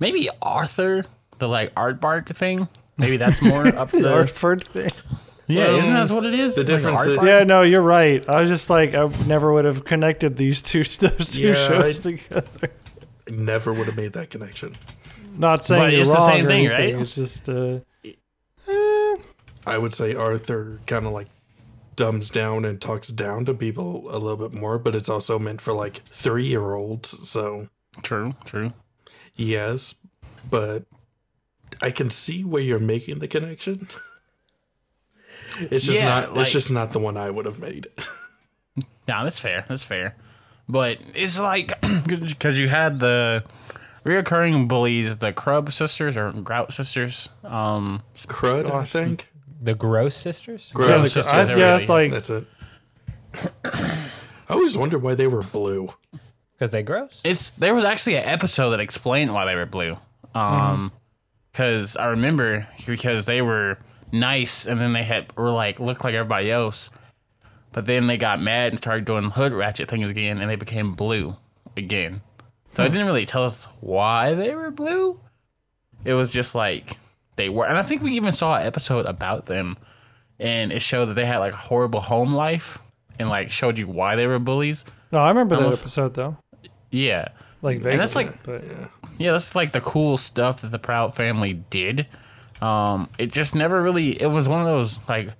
maybe 0.00 0.28
Arthur, 0.40 1.04
the 1.38 1.48
like 1.48 1.72
art 1.76 2.00
bark 2.00 2.28
thing. 2.28 2.68
Maybe 2.98 3.16
that's 3.16 3.40
more 3.40 3.66
up 3.66 3.90
to 3.90 3.96
The 4.02 4.02
the 4.02 4.14
Artford 4.14 4.62
thing. 4.66 4.90
yeah. 5.46 5.64
Well, 5.66 5.76
isn't 5.78 5.92
that 5.94 6.10
what 6.10 6.26
it 6.26 6.34
is? 6.34 6.54
the 6.54 6.64
difference 6.64 7.00
art 7.02 7.08
is- 7.10 7.18
Yeah, 7.22 7.44
no, 7.44 7.62
you're 7.62 7.80
right. 7.82 8.26
I 8.28 8.40
was 8.40 8.50
just 8.50 8.68
like, 8.70 8.94
I 8.94 9.06
never 9.26 9.52
would 9.52 9.64
have 9.64 9.84
connected 9.84 10.36
these 10.36 10.60
two 10.62 10.84
those 11.00 11.30
two 11.30 11.40
Yeah, 11.40 11.54
shows 11.68 12.06
I- 12.06 12.10
together. 12.12 12.70
Never 13.30 13.72
would 13.72 13.86
have 13.86 13.96
made 13.96 14.12
that 14.14 14.30
connection. 14.30 14.76
Not 15.38 15.64
saying 15.64 15.82
But 15.82 15.92
you're 15.92 16.00
it's 16.00 16.10
the 16.10 16.16
wrong 16.16 16.28
same 16.28 16.44
or 16.44 16.48
thing, 16.48 16.66
anything. 16.66 16.94
right? 16.96 17.02
It's 17.02 17.14
just 17.14 17.48
uh, 17.48 17.78
I 19.66 19.78
would 19.78 19.92
say 19.92 20.14
Arthur 20.14 20.80
kind 20.86 21.06
of 21.06 21.12
like 21.12 21.28
dumbs 21.96 22.30
down 22.30 22.64
and 22.64 22.80
talks 22.80 23.08
down 23.08 23.44
to 23.44 23.54
people 23.54 24.08
a 24.10 24.18
little 24.18 24.36
bit 24.48 24.52
more, 24.58 24.78
but 24.78 24.94
it's 24.94 25.08
also 25.08 25.38
meant 25.38 25.60
for 25.60 25.72
like 25.72 26.02
three 26.10 26.46
year 26.46 26.74
olds. 26.74 27.28
So, 27.28 27.68
True. 28.02 28.34
True. 28.44 28.72
yes, 29.36 29.94
but 30.50 30.84
I 31.80 31.90
can 31.90 32.10
see 32.10 32.44
where 32.44 32.62
you're 32.62 32.78
making 32.78 33.18
the 33.20 33.28
connection. 33.28 33.88
It's 35.58 35.84
just 35.86 36.00
Yeah, 36.00 36.08
not. 36.20 36.30
like- 36.34 36.40
it's 36.42 36.52
just 36.52 36.70
not 36.70 36.92
the 36.92 36.98
one 36.98 37.16
I 37.16 37.30
would 37.30 37.46
have 37.46 37.58
made. 37.60 37.86
No, 39.08 39.24
that's 39.24 39.40
fair. 39.40 39.66
That's 39.68 39.82
fair. 39.82 40.14
But 40.68 40.98
it's 41.14 41.36
like 41.38 41.78
because 42.06 42.56
you 42.56 42.68
had 42.68 43.00
the 43.00 43.42
reoccurring 44.06 44.68
bullies, 44.68 45.16
the 45.18 45.32
Crub 45.32 45.72
sisters 45.72 46.16
or 46.16 46.30
Grout 46.30 46.72
sisters. 46.72 47.28
Um, 47.42 48.02
Crud, 48.14 48.70
I 48.70 48.86
think. 48.86 49.28
The 49.62 49.74
Gross 49.74 50.16
Sisters? 50.16 50.70
yeah, 50.70 50.74
Gross. 50.74 50.90
like, 51.16 51.24
sisters, 51.24 51.48
I, 51.58 51.60
yeah, 51.60 51.72
really- 51.74 51.86
like 51.86 52.10
That's 52.12 52.30
it. 52.30 52.44
I 53.64 54.08
always 54.54 54.76
wondered 54.76 55.02
why 55.02 55.14
they 55.14 55.26
were 55.26 55.42
blue. 55.42 55.94
Because 56.54 56.70
they 56.70 56.82
gross? 56.82 57.20
it's 57.24 57.50
there 57.52 57.74
was 57.74 57.82
actually 57.84 58.16
an 58.16 58.24
episode 58.24 58.70
that 58.70 58.80
explained 58.80 59.32
why 59.34 59.44
they 59.46 59.54
were 59.54 59.66
blue. 59.66 59.96
Um, 60.34 60.92
because 61.50 61.96
I 61.96 62.06
remember 62.06 62.68
because 62.86 63.24
they 63.24 63.42
were 63.42 63.78
nice 64.12 64.66
and 64.66 64.80
then 64.80 64.92
they 64.92 65.02
had 65.02 65.34
were 65.36 65.50
like 65.50 65.80
looked 65.80 66.04
like 66.04 66.14
everybody 66.14 66.50
else, 66.50 66.90
but 67.72 67.86
then 67.86 68.06
they 68.06 68.16
got 68.16 68.40
mad 68.40 68.68
and 68.72 68.78
started 68.78 69.04
doing 69.04 69.30
hood 69.30 69.52
ratchet 69.52 69.88
things 69.90 70.08
again 70.10 70.38
and 70.38 70.48
they 70.50 70.56
became 70.56 70.92
blue 70.92 71.36
again. 71.76 72.20
So 72.74 72.84
it 72.84 72.90
didn't 72.90 73.06
really 73.06 73.26
tell 73.26 73.44
us 73.44 73.64
why 73.80 74.34
they 74.34 74.54
were 74.54 74.70
blue. 74.70 75.20
It 76.04 76.14
was 76.14 76.30
just 76.30 76.54
like 76.54 76.96
they 77.36 77.48
were, 77.48 77.66
and 77.66 77.78
I 77.78 77.82
think 77.82 78.02
we 78.02 78.12
even 78.12 78.32
saw 78.32 78.56
an 78.56 78.66
episode 78.66 79.06
about 79.06 79.46
them, 79.46 79.76
and 80.38 80.72
it 80.72 80.80
showed 80.80 81.06
that 81.06 81.14
they 81.14 81.24
had 81.24 81.38
like 81.38 81.52
a 81.54 81.56
horrible 81.56 82.00
home 82.00 82.34
life 82.34 82.78
and 83.18 83.28
like 83.28 83.50
showed 83.50 83.78
you 83.78 83.86
why 83.86 84.16
they 84.16 84.26
were 84.26 84.38
bullies. 84.38 84.84
no, 85.10 85.18
I 85.18 85.28
remember 85.28 85.56
that 85.56 85.72
episode 85.72 86.14
though. 86.14 86.36
Yeah. 86.90 87.28
Like 87.62 87.76
vaguely, 87.78 87.92
And 87.92 88.00
that's 88.00 88.16
like 88.16 88.42
but 88.42 88.62
yeah, 89.18 89.32
that's 89.32 89.54
like 89.54 89.72
the 89.72 89.80
cool 89.80 90.16
stuff 90.16 90.62
that 90.62 90.70
the 90.70 90.78
Proud 90.78 91.14
family 91.14 91.54
did. 91.54 92.06
Um, 92.60 93.08
it 93.18 93.32
just 93.32 93.54
never 93.54 93.82
really. 93.82 94.20
It 94.20 94.26
was 94.28 94.48
one 94.48 94.60
of 94.60 94.66
those 94.66 94.98
like, 95.08 95.30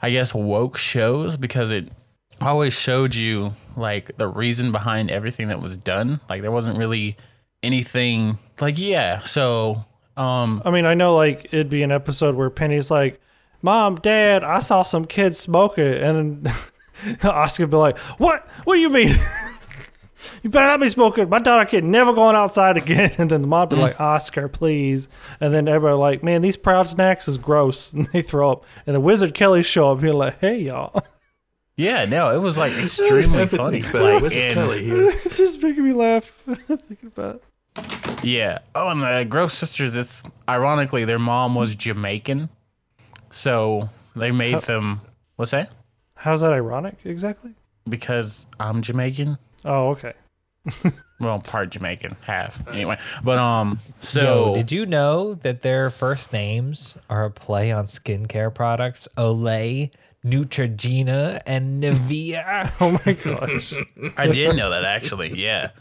I 0.00 0.10
guess 0.10 0.34
woke 0.34 0.78
shows 0.78 1.36
because 1.36 1.70
it 1.70 1.88
always 2.40 2.72
showed 2.72 3.14
you 3.14 3.54
like 3.76 4.16
the 4.16 4.28
reason 4.28 4.72
behind 4.72 5.10
everything 5.10 5.48
that 5.48 5.60
was 5.60 5.76
done. 5.76 6.20
Like 6.28 6.42
there 6.42 6.52
wasn't 6.52 6.78
really 6.78 7.16
anything 7.62 8.38
like 8.60 8.78
yeah. 8.78 9.20
So 9.20 9.84
um, 10.20 10.62
I 10.64 10.70
mean, 10.70 10.84
I 10.84 10.94
know 10.94 11.14
like 11.14 11.46
it'd 11.46 11.70
be 11.70 11.82
an 11.82 11.92
episode 11.92 12.34
where 12.34 12.50
Penny's 12.50 12.90
like, 12.90 13.20
"Mom, 13.62 13.96
Dad, 13.96 14.44
I 14.44 14.60
saw 14.60 14.82
some 14.82 15.04
kids 15.04 15.38
smoke 15.38 15.78
it," 15.78 16.02
and 16.02 16.44
then 16.44 16.54
Oscar 17.22 17.64
would 17.64 17.70
be 17.70 17.76
like, 17.76 17.98
"What? 18.18 18.46
What 18.64 18.74
do 18.74 18.80
you 18.80 18.90
mean?" 18.90 19.14
You 20.42 20.50
better 20.50 20.66
not 20.66 20.80
be 20.80 20.88
smoking. 20.90 21.28
My 21.30 21.38
daughter 21.38 21.64
can 21.64 21.90
never 21.90 22.12
going 22.12 22.36
outside 22.36 22.76
again. 22.76 23.10
And 23.18 23.30
then 23.30 23.40
the 23.42 23.48
mom 23.48 23.68
would 23.68 23.76
be 23.76 23.80
like, 23.80 23.98
Oscar, 24.00 24.48
please. 24.48 25.08
And 25.40 25.52
then 25.52 25.66
everybody 25.66 25.96
like, 25.98 26.22
man, 26.22 26.40
these 26.42 26.56
proud 26.58 26.88
snacks 26.88 27.26
is 27.26 27.36
gross. 27.38 27.92
And 27.92 28.06
they 28.08 28.20
throw 28.22 28.52
up. 28.52 28.64
And 28.86 28.94
the 28.94 29.00
wizard 29.00 29.32
Kelly 29.34 29.62
show 29.62 29.88
up 29.90 29.98
and 29.98 30.02
be 30.02 30.12
like, 30.12 30.38
hey 30.40 30.58
y'all. 30.60 31.02
yeah, 31.76 32.04
no, 32.04 32.30
it 32.30 32.38
was 32.42 32.56
like 32.58 32.72
extremely 32.72 33.46
funny. 33.46 33.78
Everything's 33.78 33.88
better. 33.88 34.12
Like, 34.14 34.22
Wizard 34.22 34.42
and- 34.42 34.50
it's 34.50 34.54
Kelly 34.54 34.84
here. 34.84 35.10
just 35.36 35.62
making 35.62 35.84
me 35.84 35.92
laugh 35.94 36.24
thinking 36.46 36.98
about 37.06 37.36
it. 37.36 37.44
Yeah. 38.22 38.58
Oh, 38.74 38.88
and 38.88 39.02
the 39.02 39.26
Gross 39.28 39.54
sisters. 39.54 39.94
It's 39.94 40.22
ironically 40.48 41.04
their 41.04 41.18
mom 41.18 41.54
was 41.54 41.74
Jamaican, 41.74 42.48
so 43.30 43.88
they 44.14 44.30
made 44.30 44.60
them. 44.62 45.00
What's 45.36 45.52
that? 45.52 45.70
How's 46.14 46.42
that 46.42 46.52
ironic 46.52 46.96
exactly? 47.04 47.54
Because 47.88 48.46
I'm 48.58 48.82
Jamaican. 48.82 49.38
Oh, 49.64 49.90
okay. 49.90 50.12
Well, 51.20 51.38
part 51.40 51.68
Jamaican, 51.68 52.16
half 52.22 52.66
anyway. 52.72 52.98
But 53.22 53.36
um, 53.36 53.78
so 53.98 54.22
Yo, 54.22 54.54
did 54.54 54.72
you 54.72 54.86
know 54.86 55.34
that 55.34 55.60
their 55.60 55.90
first 55.90 56.32
names 56.32 56.96
are 57.10 57.26
a 57.26 57.30
play 57.30 57.70
on 57.70 57.84
skincare 57.84 58.52
products? 58.54 59.06
Olay, 59.18 59.90
Neutrogena, 60.24 61.42
and 61.44 61.82
Nivea. 61.82 62.72
Oh 62.80 62.98
my 63.04 63.12
gosh. 63.12 63.74
I 64.16 64.28
did 64.28 64.56
know 64.56 64.70
that 64.70 64.86
actually. 64.86 65.38
Yeah. 65.38 65.72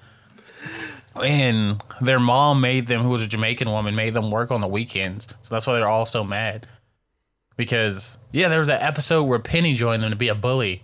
And 1.23 1.83
their 2.01 2.19
mom 2.19 2.61
made 2.61 2.87
them, 2.87 3.01
who 3.01 3.09
was 3.09 3.21
a 3.21 3.27
Jamaican 3.27 3.69
woman, 3.69 3.95
made 3.95 4.13
them 4.13 4.31
work 4.31 4.51
on 4.51 4.61
the 4.61 4.67
weekends. 4.67 5.27
So 5.41 5.55
that's 5.55 5.67
why 5.67 5.73
they're 5.73 5.87
all 5.87 6.05
so 6.05 6.23
mad. 6.23 6.67
Because 7.57 8.17
yeah, 8.31 8.47
there 8.47 8.59
was 8.59 8.67
that 8.67 8.81
episode 8.81 9.23
where 9.23 9.39
Penny 9.39 9.73
joined 9.73 10.01
them 10.03 10.11
to 10.11 10.15
be 10.15 10.29
a 10.29 10.35
bully, 10.35 10.83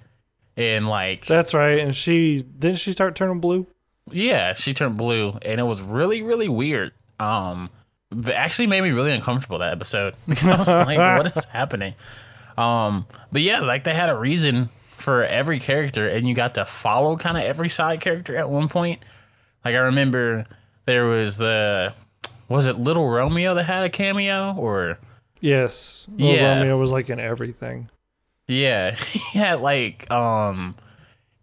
and 0.58 0.90
like 0.90 1.26
That's 1.26 1.54
right. 1.54 1.80
And 1.80 1.96
she 1.96 2.42
didn't 2.42 2.80
she 2.80 2.92
start 2.92 3.16
turning 3.16 3.40
blue? 3.40 3.66
Yeah, 4.12 4.54
she 4.54 4.74
turned 4.74 4.98
blue, 4.98 5.40
and 5.42 5.60
it 5.60 5.64
was 5.64 5.82
really, 5.82 6.22
really 6.22 6.50
weird. 6.50 6.92
Um, 7.20 7.70
it 8.12 8.30
actually 8.30 8.68
made 8.68 8.82
me 8.82 8.92
really 8.92 9.12
uncomfortable 9.12 9.60
that 9.60 9.72
episode 9.72 10.16
because 10.28 10.46
I 10.46 10.58
was 10.58 10.68
like, 10.68 10.98
"What 10.98 11.38
is 11.38 11.46
happening?" 11.46 11.96
Um, 12.58 13.08
but 13.32 13.42
yeah, 13.42 13.62
like 13.62 13.84
they 13.84 13.94
had 13.94 14.10
a 14.10 14.16
reason 14.16 14.70
for 14.98 15.24
every 15.24 15.60
character, 15.60 16.08
and 16.08 16.28
you 16.28 16.36
got 16.36 16.56
to 16.56 16.66
follow 16.66 17.16
kind 17.16 17.38
of 17.38 17.44
every 17.44 17.70
side 17.70 18.02
character 18.02 18.36
at 18.36 18.50
one 18.50 18.68
point. 18.68 19.02
Like 19.66 19.76
I 19.76 19.80
remember 19.80 20.46
there 20.86 21.06
was 21.06 21.38
the 21.38 21.94
was 22.48 22.68
it 22.68 22.78
Little 22.80 23.10
Romeo 23.10 23.56
that 23.56 23.64
had 23.64 23.84
a 23.84 23.90
cameo, 23.90 24.56
or 24.56 25.00
Yes. 25.42 26.08
Little 26.16 26.36
Yeah. 26.36 26.58
Romeo 26.60 26.78
was 26.78 26.92
like 26.92 27.10
in 27.10 27.20
everything. 27.20 27.90
Yeah, 28.48 28.92
he 28.96 29.40
had 29.40 29.60
like 29.62 30.10
um, 30.12 30.76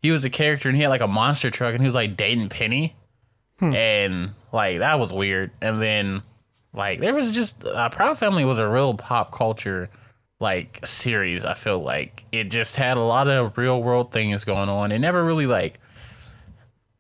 he 0.01 0.11
was 0.13 0.25
a 0.25 0.31
character 0.31 0.69
and 0.69 0.77
he 0.77 0.83
had 0.83 0.89
like 0.91 1.01
a 1.01 1.09
monster 1.09 1.51
truck 1.51 1.73
and 1.75 1.83
he 1.83 1.87
was 1.87 1.95
like 1.97 2.17
dating 2.17 2.49
Penny, 2.49 2.95
and 3.61 4.31
like 4.53 4.79
that 4.79 4.99
was 5.01 5.13
weird. 5.13 5.51
And 5.61 5.83
then 5.83 6.23
like 6.73 7.01
there 7.01 7.15
was 7.15 7.33
just 7.33 7.65
uh, 7.65 7.89
Proud 7.89 8.19
Family 8.19 8.45
was 8.45 8.59
a 8.61 8.69
real 8.69 8.95
pop 8.95 9.33
culture 9.33 9.91
like 10.39 10.81
series. 10.87 11.45
I 11.45 11.55
feel 11.55 11.81
like 11.81 12.25
it 12.33 12.45
just 12.45 12.77
had 12.77 12.97
a 12.97 13.03
lot 13.03 13.29
of 13.29 13.57
real 13.59 13.83
world 13.83 14.13
things 14.13 14.45
going 14.45 14.69
on. 14.69 14.93
It 14.93 14.99
never 15.01 15.25
really 15.25 15.47
like 15.47 15.81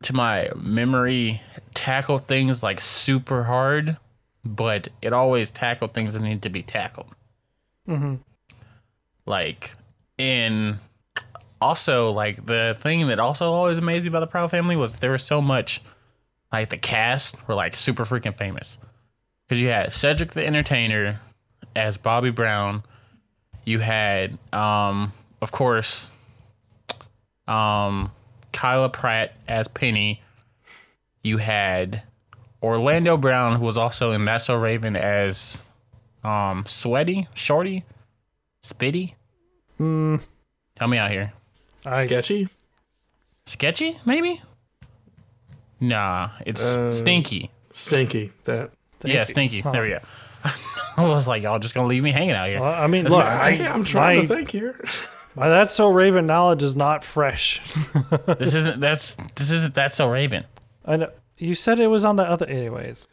to 0.04 0.12
my 0.14 0.50
memory 0.56 1.40
tackle 1.74 2.18
things 2.18 2.62
like 2.62 2.80
super 2.80 3.44
hard, 3.44 3.96
but 4.44 4.88
it 5.00 5.12
always 5.12 5.50
tackled 5.50 5.94
things 5.94 6.14
that 6.14 6.20
need 6.20 6.42
to 6.42 6.50
be 6.50 6.62
tackled. 6.62 7.14
Like 9.26 9.74
in 10.18 10.78
also 11.60 12.10
like 12.10 12.46
the 12.46 12.76
thing 12.80 13.06
that 13.08 13.20
also 13.20 13.52
always 13.52 13.78
amazed 13.78 14.04
me 14.04 14.08
about 14.08 14.20
the 14.20 14.26
Proud 14.26 14.50
Family 14.50 14.76
was 14.76 14.98
there 14.98 15.12
was 15.12 15.22
so 15.22 15.40
much 15.40 15.80
like 16.52 16.68
the 16.68 16.76
cast 16.76 17.36
were 17.48 17.54
like 17.54 17.74
super 17.74 18.04
freaking 18.04 18.36
famous. 18.36 18.78
Because 19.46 19.60
you 19.60 19.68
had 19.68 19.92
Cedric 19.92 20.32
the 20.32 20.46
Entertainer 20.46 21.20
as 21.74 21.96
Bobby 21.96 22.30
Brown, 22.30 22.82
you 23.64 23.78
had 23.78 24.38
um 24.52 25.12
of 25.40 25.52
course 25.52 26.08
um 27.46 28.10
Kyla 28.52 28.88
Pratt 28.88 29.34
as 29.48 29.68
Penny, 29.68 30.22
you 31.22 31.38
had 31.38 32.02
Orlando 32.62 33.16
Brown 33.16 33.56
who 33.58 33.64
was 33.64 33.76
also 33.76 34.12
in 34.12 34.24
That's 34.24 34.44
So 34.46 34.54
Raven 34.54 34.96
as 34.96 35.60
um 36.24 36.64
Sweaty 36.66 37.28
Shorty 37.34 37.84
Spitty. 38.62 39.14
Mm, 39.80 40.20
Help 40.78 40.90
me 40.90 40.98
out 40.98 41.10
here. 41.10 41.32
I, 41.84 42.06
Sketchy? 42.06 42.48
Sketchy, 43.46 43.98
maybe? 44.04 44.40
Nah, 45.80 46.30
it's 46.46 46.62
Uh, 46.62 46.92
stinky. 46.92 47.50
Stinky. 47.72 48.30
That. 48.44 48.70
Yeah, 49.04 49.24
stinky. 49.24 49.62
There 49.62 49.82
we 49.82 49.88
go. 49.88 49.98
I 50.96 51.08
was 51.08 51.26
like, 51.26 51.42
y'all 51.42 51.58
just 51.58 51.74
gonna 51.74 51.88
leave 51.88 52.02
me 52.02 52.12
hanging 52.12 52.32
out 52.32 52.48
here. 52.48 52.60
Well, 52.60 52.72
I 52.72 52.86
mean, 52.86 53.04
That's 53.04 53.14
look. 53.14 53.24
I, 53.24 53.66
I'm 53.66 53.82
trying 53.82 54.18
my, 54.18 54.26
to 54.26 54.28
think 54.28 54.50
here. 54.50 54.80
my 55.34 55.48
that's 55.48 55.72
so 55.72 55.90
Raven 55.90 56.26
knowledge 56.26 56.62
is 56.62 56.76
not 56.76 57.04
fresh. 57.04 57.60
this 58.38 58.54
isn't 58.54 58.80
that's 58.80 59.16
this 59.34 59.50
isn't 59.50 59.74
that's 59.74 59.94
so 59.96 60.08
Raven. 60.08 60.44
I 60.84 60.96
know 60.96 61.10
you 61.38 61.54
said 61.54 61.78
it 61.78 61.86
was 61.88 62.04
on 62.04 62.16
the 62.16 62.24
other. 62.24 62.46
Anyways, 62.46 63.06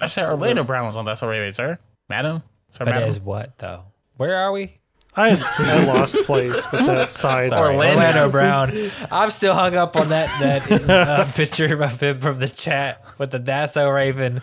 I 0.00 0.06
said 0.06 0.28
Orlando 0.28 0.64
Brown 0.64 0.86
was 0.86 0.96
on 0.96 1.04
That's 1.04 1.20
So 1.20 1.28
Raven, 1.28 1.52
sir. 1.52 1.78
Madam? 2.08 2.42
Sir, 2.72 2.84
But 2.84 2.86
madam? 2.94 3.08
as 3.08 3.20
what 3.20 3.58
though? 3.58 3.84
Where 4.16 4.36
are 4.36 4.52
we? 4.52 4.78
I 5.16 5.30
I 5.58 5.84
lost 5.86 6.16
place 6.24 6.54
with 6.70 6.86
that 6.86 7.10
side. 7.22 7.52
Orlando. 7.52 7.96
Orlando 7.96 8.30
Brown. 8.30 8.90
I'm 9.10 9.30
still 9.30 9.54
hung 9.54 9.74
up 9.76 9.96
on 9.96 10.08
that 10.10 10.40
that 10.68 10.82
uh, 10.90 11.24
picture 11.32 11.82
of 11.82 12.00
him 12.00 12.18
from 12.20 12.38
the 12.38 12.48
chat 12.48 13.04
with 13.18 13.30
the 13.32 13.38
That's 13.40 13.74
So 13.74 13.88
Raven. 13.90 14.40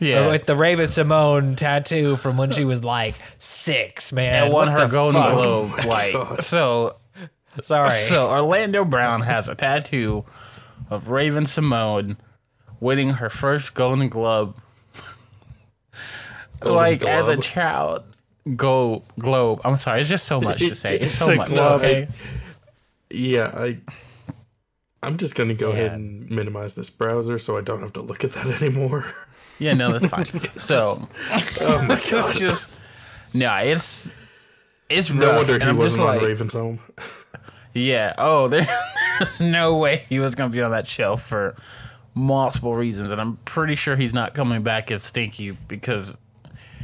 Yeah. 0.00 0.28
With 0.28 0.46
the 0.46 0.56
Raven-Symoné 0.56 1.56
tattoo 1.56 2.16
from 2.16 2.36
when 2.38 2.50
she 2.50 2.64
was 2.64 2.82
like 2.82 3.14
six, 3.38 4.12
man. 4.12 4.44
and 4.44 4.52
won 4.52 4.68
What 4.70 4.78
her 4.80 4.86
the 4.86 4.92
Golden 4.92 5.22
fuck? 5.22 5.32
Globe. 5.32 5.70
Like 5.86 6.14
oh, 6.14 6.36
so 6.40 6.96
Sorry. 7.62 7.90
So 7.90 8.30
Orlando 8.30 8.84
Brown 8.84 9.20
has 9.22 9.48
a 9.48 9.54
tattoo 9.54 10.24
of 10.88 11.10
Raven-Symoné 11.10 12.16
winning 12.80 13.10
her 13.10 13.28
first 13.28 13.74
Golden 13.74 14.08
Globe. 14.08 14.56
like 16.62 17.04
as 17.04 17.28
a 17.28 17.34
Globe. 17.34 17.42
child, 17.44 18.02
go 18.56 19.02
globe. 19.18 19.60
I'm 19.64 19.76
sorry, 19.76 20.00
it's 20.00 20.08
just 20.08 20.24
so 20.26 20.40
much 20.40 20.58
to 20.60 20.74
say. 20.74 20.94
It's 20.94 21.04
It's 21.04 21.14
so 21.14 21.32
a 21.32 21.36
much. 21.36 21.48
globe. 21.48 21.80
Okay. 21.82 22.08
Yeah, 23.10 23.50
I. 23.54 23.78
I'm 25.02 25.16
just 25.16 25.34
gonna 25.34 25.54
go 25.54 25.70
ahead 25.70 25.86
Yeah. 25.86 25.94
and 25.94 26.30
minimize 26.30 26.74
this 26.74 26.90
browser 26.90 27.38
so 27.38 27.56
I 27.56 27.62
don't 27.62 27.80
have 27.80 27.92
to 27.94 28.02
look 28.02 28.22
at 28.24 28.32
that 28.32 28.46
anymore. 28.62 29.04
Yeah, 29.60 29.74
no, 29.74 29.92
that's 29.96 30.06
fine. 30.06 30.24
so 30.56 31.08
Oh 31.60 31.82
my 31.86 31.94
it's 31.94 32.10
god! 32.10 32.34
just 32.34 32.72
no, 33.32 33.54
it's 33.56 34.10
it's 34.88 35.10
No 35.10 35.36
wonder 35.36 35.64
he 35.64 35.72
wasn't 35.72 36.02
on 36.02 36.16
like- 36.16 36.22
Raven's 36.22 36.54
Home. 36.54 36.80
Yeah. 37.72 38.14
Oh, 38.18 38.48
there, 38.48 38.66
there's 39.20 39.40
no 39.40 39.76
way 39.78 40.02
he 40.08 40.18
was 40.18 40.34
going 40.34 40.50
to 40.50 40.56
be 40.56 40.60
on 40.60 40.72
that 40.72 40.86
show 40.88 41.16
for 41.16 41.54
multiple 42.16 42.74
reasons, 42.74 43.12
and 43.12 43.20
I'm 43.20 43.36
pretty 43.44 43.76
sure 43.76 43.94
he's 43.94 44.12
not 44.12 44.34
coming 44.34 44.62
back 44.64 44.90
as 44.90 45.04
Stinky 45.04 45.52
because 45.68 46.16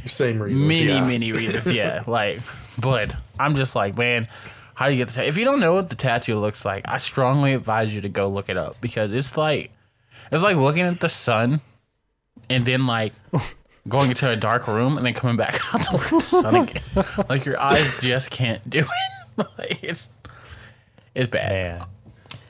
Same 0.05 0.41
reasons. 0.41 0.65
many, 0.65 0.85
yeah. 0.93 1.05
many 1.05 1.31
reasons. 1.33 1.73
Yeah. 1.75 2.03
Like, 2.07 2.39
but 2.79 3.13
I'm 3.37 3.55
just 3.55 3.75
like, 3.75 3.97
man, 3.97 4.27
how 4.75 4.85
do 4.87 4.93
you 4.93 4.97
get 4.97 5.09
the? 5.09 5.15
ta- 5.15 5.27
If 5.27 5.35
you 5.37 5.43
don't 5.43 5.59
know 5.59 5.73
what 5.73 5.89
the 5.89 5.95
tattoo 5.97 6.39
looks 6.39 6.63
like, 6.63 6.83
I 6.87 6.99
strongly 6.99 7.53
advise 7.53 7.93
you 7.93 7.99
to 7.99 8.09
go 8.09 8.29
look 8.29 8.47
it 8.47 8.55
up 8.55 8.79
because 8.79 9.11
it's 9.11 9.35
like, 9.35 9.71
it's 10.31 10.41
like 10.43 10.55
looking 10.55 10.83
at 10.83 11.01
the 11.01 11.09
sun, 11.09 11.59
and 12.49 12.65
then 12.65 12.87
like. 12.87 13.13
Going 13.87 14.09
into 14.09 14.29
a 14.29 14.35
dark 14.35 14.67
room 14.67 14.97
and 14.97 15.05
then 15.05 15.13
coming 15.13 15.37
back 15.37 15.61
out 15.73 15.81
to 15.85 15.93
look 15.93 16.03
at 16.03 16.09
the 16.09 16.19
sun 16.19 16.55
again. 16.55 16.83
Like 17.29 17.45
your 17.45 17.57
eyes 17.57 17.89
just 18.01 18.31
can't 18.31 18.69
do 18.69 18.79
it. 18.79 19.47
like 19.57 19.81
it's 19.81 20.09
it's 21.15 21.29
bad. 21.29 21.79
Man. 21.79 21.87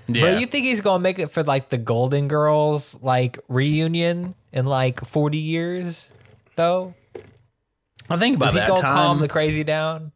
Yeah. 0.07 0.21
But 0.21 0.39
you 0.39 0.47
think 0.47 0.65
he's 0.65 0.81
gonna 0.81 0.97
make 0.97 1.19
it 1.19 1.27
for 1.27 1.43
like 1.43 1.69
the 1.69 1.77
Golden 1.77 2.27
Girls 2.27 2.97
like 3.03 3.37
reunion 3.49 4.33
in 4.51 4.65
like 4.65 5.05
40 5.05 5.37
years 5.37 6.09
though? 6.55 6.95
I 8.09 8.17
think 8.17 8.39
by 8.39 8.47
Is 8.47 8.53
he 8.53 8.59
that 8.59 8.69
gonna 8.69 8.81
calm 8.81 9.19
the 9.19 9.27
crazy 9.27 9.63
down? 9.63 10.13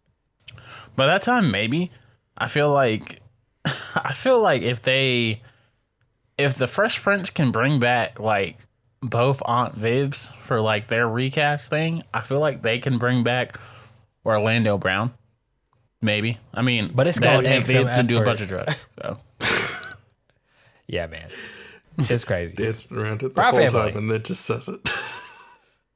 by 0.96 1.06
that 1.08 1.22
time, 1.22 1.52
maybe. 1.52 1.92
I 2.38 2.48
feel 2.48 2.72
like, 2.72 3.22
I 3.96 4.14
feel 4.14 4.40
like 4.40 4.62
if 4.62 4.82
they, 4.82 5.42
if 6.38 6.56
the 6.56 6.68
Fresh 6.68 7.02
Prince 7.02 7.30
can 7.30 7.52
bring 7.52 7.80
back 7.80 8.20
like 8.20 8.58
both 9.02 9.42
Aunt 9.46 9.78
Vivs 9.80 10.34
for 10.46 10.62
like 10.62 10.88
their 10.88 11.08
recast 11.08 11.70
thing, 11.70 12.04
I 12.14 12.22
feel 12.22 12.40
like 12.40 12.62
they 12.62 12.80
can 12.80 12.98
bring 12.98 13.24
back 13.24 13.60
Orlando 14.26 14.78
Brown. 14.78 15.14
Maybe. 16.02 16.40
I 16.54 16.62
mean, 16.62 16.92
But 16.96 17.08
it's 17.08 17.20
that 17.20 17.24
gonna 17.24 17.38
and 17.38 17.46
take 17.46 17.66
some 17.66 17.86
Viv 17.86 17.96
to 17.98 18.04
do 18.04 18.22
a 18.22 18.26
bunch 18.26 18.42
of 18.42 18.48
drugs. 18.48 18.76
So 19.02 19.20
Yeah, 20.88 21.08
man. 21.08 21.30
It's 21.98 22.24
crazy. 22.24 22.56
dancing 22.56 22.98
around 22.98 23.22
it 23.24 23.30
the 23.30 23.30
Proud 23.36 23.54
whole 23.54 23.70
family. 23.70 23.92
time 23.92 23.98
and 23.98 24.12
then 24.12 24.24
just 24.24 24.44
says 24.46 24.68
it. 24.70 24.80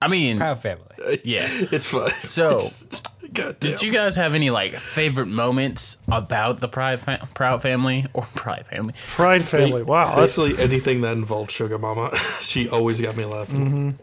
I 0.05 0.07
mean, 0.07 0.37
Proud 0.37 0.61
family. 0.61 0.85
yeah. 1.23 1.47
it's 1.49 1.87
fun. 1.87 2.11
So, 2.11 2.59
God 3.33 3.59
damn. 3.59 3.71
Did 3.71 3.81
you 3.81 3.91
guys 3.91 4.15
have 4.15 4.35
any 4.35 4.51
like 4.51 4.75
favorite 4.75 5.25
moments 5.25 5.97
about 6.07 6.59
the 6.59 6.67
Pride 6.67 6.99
fa- 6.99 7.27
Proud 7.33 7.63
family 7.63 8.05
or 8.13 8.23
Pride 8.35 8.67
family? 8.67 8.93
Pride 9.09 9.43
family. 9.43 9.81
Wow, 9.81 10.15
that's 10.15 10.37
Basically, 10.37 10.63
anything 10.63 11.01
that 11.01 11.13
involved 11.17 11.49
Sugar 11.49 11.79
Mama, 11.79 12.15
she 12.41 12.69
always 12.69 13.01
got 13.01 13.17
me 13.17 13.25
laughing. 13.25 13.97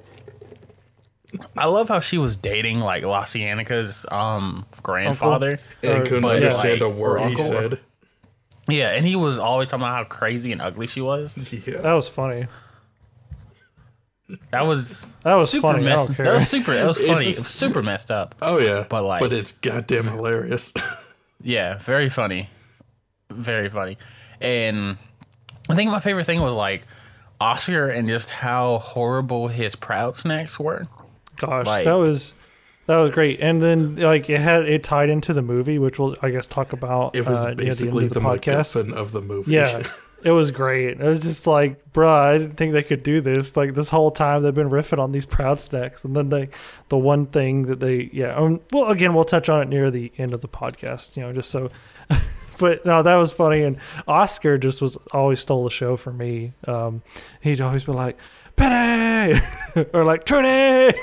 I 1.57 1.67
love 1.67 1.89
how 1.89 2.01
she 2.01 2.19
was 2.19 2.37
dating 2.37 2.81
like 2.81 3.05
La 3.05 3.23
Cienega's 3.25 4.05
um 4.11 4.67
grandfather. 4.83 5.61
And 5.85 6.03
couldn't 6.05 6.23
But, 6.23 6.37
understand 6.37 6.81
like, 6.81 6.93
a 6.93 6.95
word 6.95 7.19
he 7.21 7.25
uncle- 7.27 7.45
said. 7.45 7.81
Yeah, 8.69 8.91
and 8.91 9.05
he 9.07 9.17
was 9.17 9.39
always 9.39 9.69
talking 9.69 9.83
about 9.83 9.95
how 9.97 10.05
crazy 10.05 10.53
and 10.53 10.61
ugly 10.63 10.87
she 10.89 11.01
was. 11.01 11.35
Yeah. 11.67 11.79
that 11.83 11.93
was 11.95 12.09
funny. 12.09 12.47
That 14.51 14.67
was 14.67 15.07
That 15.25 15.35
was 15.35 15.51
super 15.51 15.69
funny, 15.73 15.85
messed. 15.85 16.09
don't 16.09 16.17
That 16.25 16.35
was 16.35 16.49
super. 16.49 16.73
That 16.75 16.87
was 16.87 16.99
funny. 17.07 17.13
It's- 17.13 17.35
It 17.35 17.39
was 17.39 17.47
super 17.49 17.83
messed 17.83 18.11
up. 18.11 18.35
Oh 18.43 18.59
yeah. 18.59 18.87
But, 18.89 19.05
like- 19.05 19.21
but 19.21 19.33
it's 19.33 19.53
goddamn 19.53 20.05
hilarious. 20.07 20.73
Yeah, 21.45 21.79
very 21.79 22.09
funny, 22.09 22.51
very 23.29 23.69
funny. 23.69 23.99
And 24.41 24.97
I 25.69 25.75
think 25.75 25.91
my 25.91 25.99
favorite 25.99 26.25
thing 26.25 26.41
was 26.41 26.53
like 26.53 26.83
Oscar 27.41 27.89
and 27.89 28.07
just 28.09 28.31
how 28.31 28.79
horrible 28.79 29.49
his 29.49 29.75
Proud 29.75 30.15
snacks 30.15 30.61
were. 30.61 30.87
Gosh, 31.39 31.67
Like- 31.67 31.85
that 31.85 31.95
was 31.95 32.35
that 32.87 32.99
was 32.99 33.11
great. 33.11 33.41
And 33.41 33.61
then 33.61 33.97
like 33.97 34.31
it 34.31 34.39
had 34.41 34.69
it 34.69 34.85
tied 34.85 35.09
into 35.09 35.33
the 35.35 35.43
movie, 35.43 35.81
which 35.81 35.99
we'll 35.99 36.15
I 36.23 36.31
guess 36.31 36.47
talk 36.47 36.73
about. 36.73 37.17
It 37.17 37.27
was 37.29 37.45
uh, 37.45 37.49
near 37.49 37.55
the 37.57 37.63
end 37.63 37.67
basically 37.71 38.07
the, 38.07 38.21
podcast. 38.21 38.77
MacGuffin 38.85 38.93
of 38.93 39.11
the 39.11 39.23
movie. 39.23 39.53
Yeah, 39.53 39.83
it 40.25 40.31
was 40.31 40.51
great. 40.51 41.01
It 41.01 41.07
was 41.07 41.23
just 41.23 41.47
like, 41.47 41.93
bruh, 41.93 42.07
I 42.09 42.39
didn't 42.39 42.57
think 42.57 42.73
they 42.73 42.83
could 42.83 43.03
do 43.03 43.21
this. 43.21 43.57
Like 43.57 43.75
this 43.75 43.89
whole 43.89 44.11
time 44.11 44.43
they've 44.43 44.55
been 44.55 44.71
riffing 44.71 44.99
on 44.99 45.13
these 45.13 45.27
proud 45.27 45.61
snacks, 45.61 46.05
and 46.05 46.15
then 46.17 46.29
they, 46.29 46.49
the 46.89 46.99
one 46.99 47.27
thing 47.27 47.63
that 47.67 47.81
they, 47.81 48.11
yeah, 48.13 48.35
um, 48.37 48.61
well, 48.73 48.89
again, 48.91 49.15
we'll 49.15 49.25
touch 49.25 49.49
on 49.49 49.63
it 49.63 49.69
near 49.69 49.91
the 49.91 50.13
end 50.19 50.33
of 50.35 50.41
the 50.41 50.49
podcast, 50.49 51.17
you 51.17 51.23
know, 51.23 51.33
just 51.33 51.51
so. 51.51 51.71
but 52.59 52.85
no, 52.87 53.03
that 53.03 53.17
was 53.17 53.33
funny, 53.33 53.63
and 53.63 53.79
Oscar 54.07 54.59
just 54.59 54.81
was 54.81 54.97
always 55.13 55.41
stole 55.41 55.65
the 55.65 55.71
show 55.71 55.97
for 55.97 56.13
me. 56.13 56.53
Um, 56.67 57.03
he'd 57.41 57.61
always 57.61 57.85
be 57.85 57.93
like, 57.93 58.17
Penny, 58.57 59.39
or 59.93 60.05
like 60.05 60.25
Trinity. 60.25 60.97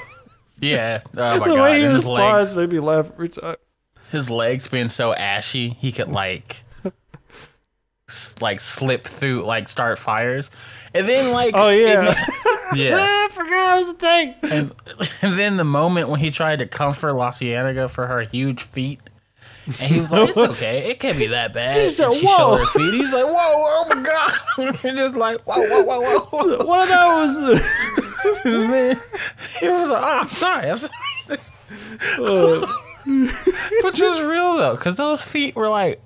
Yeah. 0.62 1.02
Oh 1.18 1.40
my 1.40 1.40
the 1.48 1.56
god. 1.56 1.62
way 1.64 1.78
he 1.80 1.84
And 1.86 1.94
his 1.94 2.04
responds 2.06 2.56
legs, 2.56 2.58
made 2.58 2.72
me 2.72 2.80
laugh 2.80 3.10
every 3.12 3.30
time. 3.30 3.56
his 4.12 4.30
legs 4.30 4.68
being 4.68 4.90
so 4.90 5.14
ashy, 5.14 5.70
he 5.80 5.92
could 5.92 6.10
like, 6.10 6.64
like 8.42 8.60
slip 8.60 9.04
through, 9.04 9.44
like 9.46 9.70
start 9.70 9.98
fires, 10.00 10.52
and 10.94 11.08
then 11.08 11.32
like, 11.32 11.54
Oh 11.58 11.70
yeah, 11.70 12.14
yeah. 12.74 12.98
Ah, 13.00 13.26
I 13.26 13.30
forgot 13.30 13.76
it 13.76 13.80
was 13.80 13.90
a 13.90 13.94
thing. 13.94 14.36
And, 14.44 14.72
and 15.22 15.40
then 15.40 15.58
the 15.58 15.64
moment 15.64 16.10
when 16.10 16.20
he 16.20 16.30
tried 16.32 16.60
to 16.60 16.66
comfort 16.68 17.14
La 17.14 17.32
Cienega 17.32 17.90
for 17.90 18.08
her 18.08 18.22
huge 18.22 18.64
feet, 18.64 19.00
and 19.66 19.76
he 19.76 20.00
was 20.00 20.12
like, 20.12 20.30
"It's 20.30 20.38
okay, 20.56 20.90
it 20.90 21.00
can't 21.00 21.18
be 21.18 21.28
that 21.28 21.54
bad." 21.54 21.82
He 21.82 21.90
said, 21.92 22.06
and 22.08 22.16
she 22.16 22.26
"Whoa." 22.26 22.38
showed 22.38 22.58
her 22.58 22.66
feet. 22.68 22.94
He's 22.96 23.14
like, 23.14 23.26
"Whoa, 23.26 23.36
oh 23.38 23.86
my 23.90 24.02
god!" 24.02 24.76
He's 24.82 24.98
just 24.98 25.16
like, 25.16 25.40
"Whoa, 25.42 25.62
whoa, 25.62 25.84
whoa, 25.84 26.20
whoa." 26.22 26.66
One 26.66 26.82
of 26.82 26.88
those. 26.90 27.38
And 28.46 28.72
then 28.74 29.02
he 29.60 29.68
was 29.70 29.90
like, 29.90 30.04
"Oh, 30.04 30.20
I'm 30.22 30.30
sorry, 30.30 30.70
I'm 30.72 30.78
sorry." 30.78 31.40
Which 33.84 34.02
was 34.02 34.22
real 34.22 34.58
though, 34.58 34.76
because 34.76 34.96
those 34.96 35.22
feet 35.22 35.56
were 35.56 35.70
like 35.70 36.02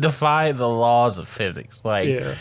defy 0.00 0.52
the 0.52 0.68
laws 0.68 1.18
of 1.18 1.28
physics, 1.28 1.80
like. 1.84 2.08
yeah. 2.08 2.34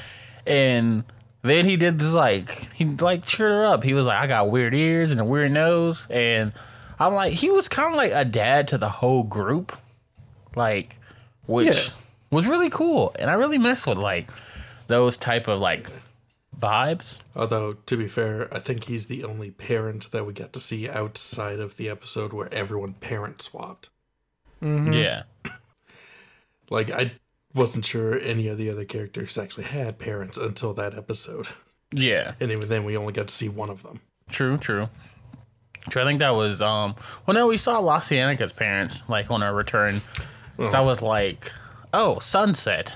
And 0.46 1.04
then 1.42 1.66
he 1.66 1.76
did 1.76 2.00
this 2.00 2.14
like 2.14 2.52
he 2.74 2.86
like 2.86 3.26
cheered 3.26 3.52
her 3.52 3.66
up. 3.66 3.84
He 3.84 3.94
was 3.94 4.06
like, 4.06 4.18
I 4.18 4.28
got 4.28 4.50
weird 4.50 4.74
ears 4.74 5.12
and 5.12 5.20
a 5.20 5.26
weird 5.26 5.52
nose, 5.52 6.08
and 6.10 6.54
I'm 7.00 7.14
like, 7.14 7.34
he 7.34 7.50
was 7.50 7.68
kind 7.68 7.90
of 7.92 7.96
like 7.98 8.12
a 8.14 8.24
dad 8.26 8.68
to 8.70 8.78
the 8.78 8.88
whole 8.90 9.24
group, 9.24 9.78
like, 10.56 10.96
which 11.46 11.68
Yeah. 11.76 11.94
was 12.32 12.46
really 12.48 12.70
cool, 12.70 13.14
and 13.20 13.30
I 13.30 13.34
really 13.34 13.58
mess 13.58 13.86
with 13.86 13.98
like 13.98 14.30
those 14.88 15.18
type 15.18 15.50
of 15.50 15.60
like 15.60 15.90
vibes. 16.58 17.20
Although, 17.36 17.74
to 17.74 17.98
be 17.98 18.08
fair, 18.08 18.48
I 18.54 18.60
think 18.60 18.86
he's 18.86 19.08
the 19.08 19.24
only 19.26 19.52
parent 19.52 20.12
that 20.12 20.26
we 20.26 20.32
got 20.34 20.54
to 20.54 20.60
see 20.62 20.90
outside 20.90 21.60
of 21.60 21.76
the 21.78 21.90
episode 21.90 22.32
where 22.34 22.52
everyone 22.54 22.94
parent 22.94 23.42
swapped. 23.42 23.90
Yeah, 24.62 25.24
Like, 26.70 26.90
I 26.92 27.12
wasn't 27.58 27.86
sure 27.86 28.18
any 28.20 28.48
of 28.48 28.58
the 28.58 28.70
other 28.70 28.86
characters 28.86 29.38
actually 29.38 29.66
had 29.66 29.98
parents 30.00 30.38
until 30.38 30.74
that 30.76 30.96
episode. 30.98 31.50
yeah, 31.92 32.34
And 32.40 32.52
even 32.52 32.70
then, 32.70 32.84
we 32.86 32.96
only 32.96 33.14
got 33.14 33.28
to 33.28 33.34
see 33.34 33.50
one 33.50 33.70
of 33.70 33.84
them. 33.84 34.00
true, 34.30 34.58
true. 34.58 34.90
True, 35.90 36.02
I 36.02 36.06
think 36.06 36.20
that 36.20 36.36
was 36.36 36.62
um. 36.62 36.96
Well, 37.26 37.34
no, 37.34 37.48
we 37.48 37.56
saw 37.58 37.80
La 37.80 38.00
Cienega's 38.00 38.52
parents 38.52 39.04
like 39.08 39.32
on 39.32 39.42
our 39.42 39.54
return. 39.54 40.02
So 40.58 40.66
I 40.66 40.82
was 40.82 41.02
like, 41.02 41.52
oh, 41.94 42.20
Sunset. 42.20 42.94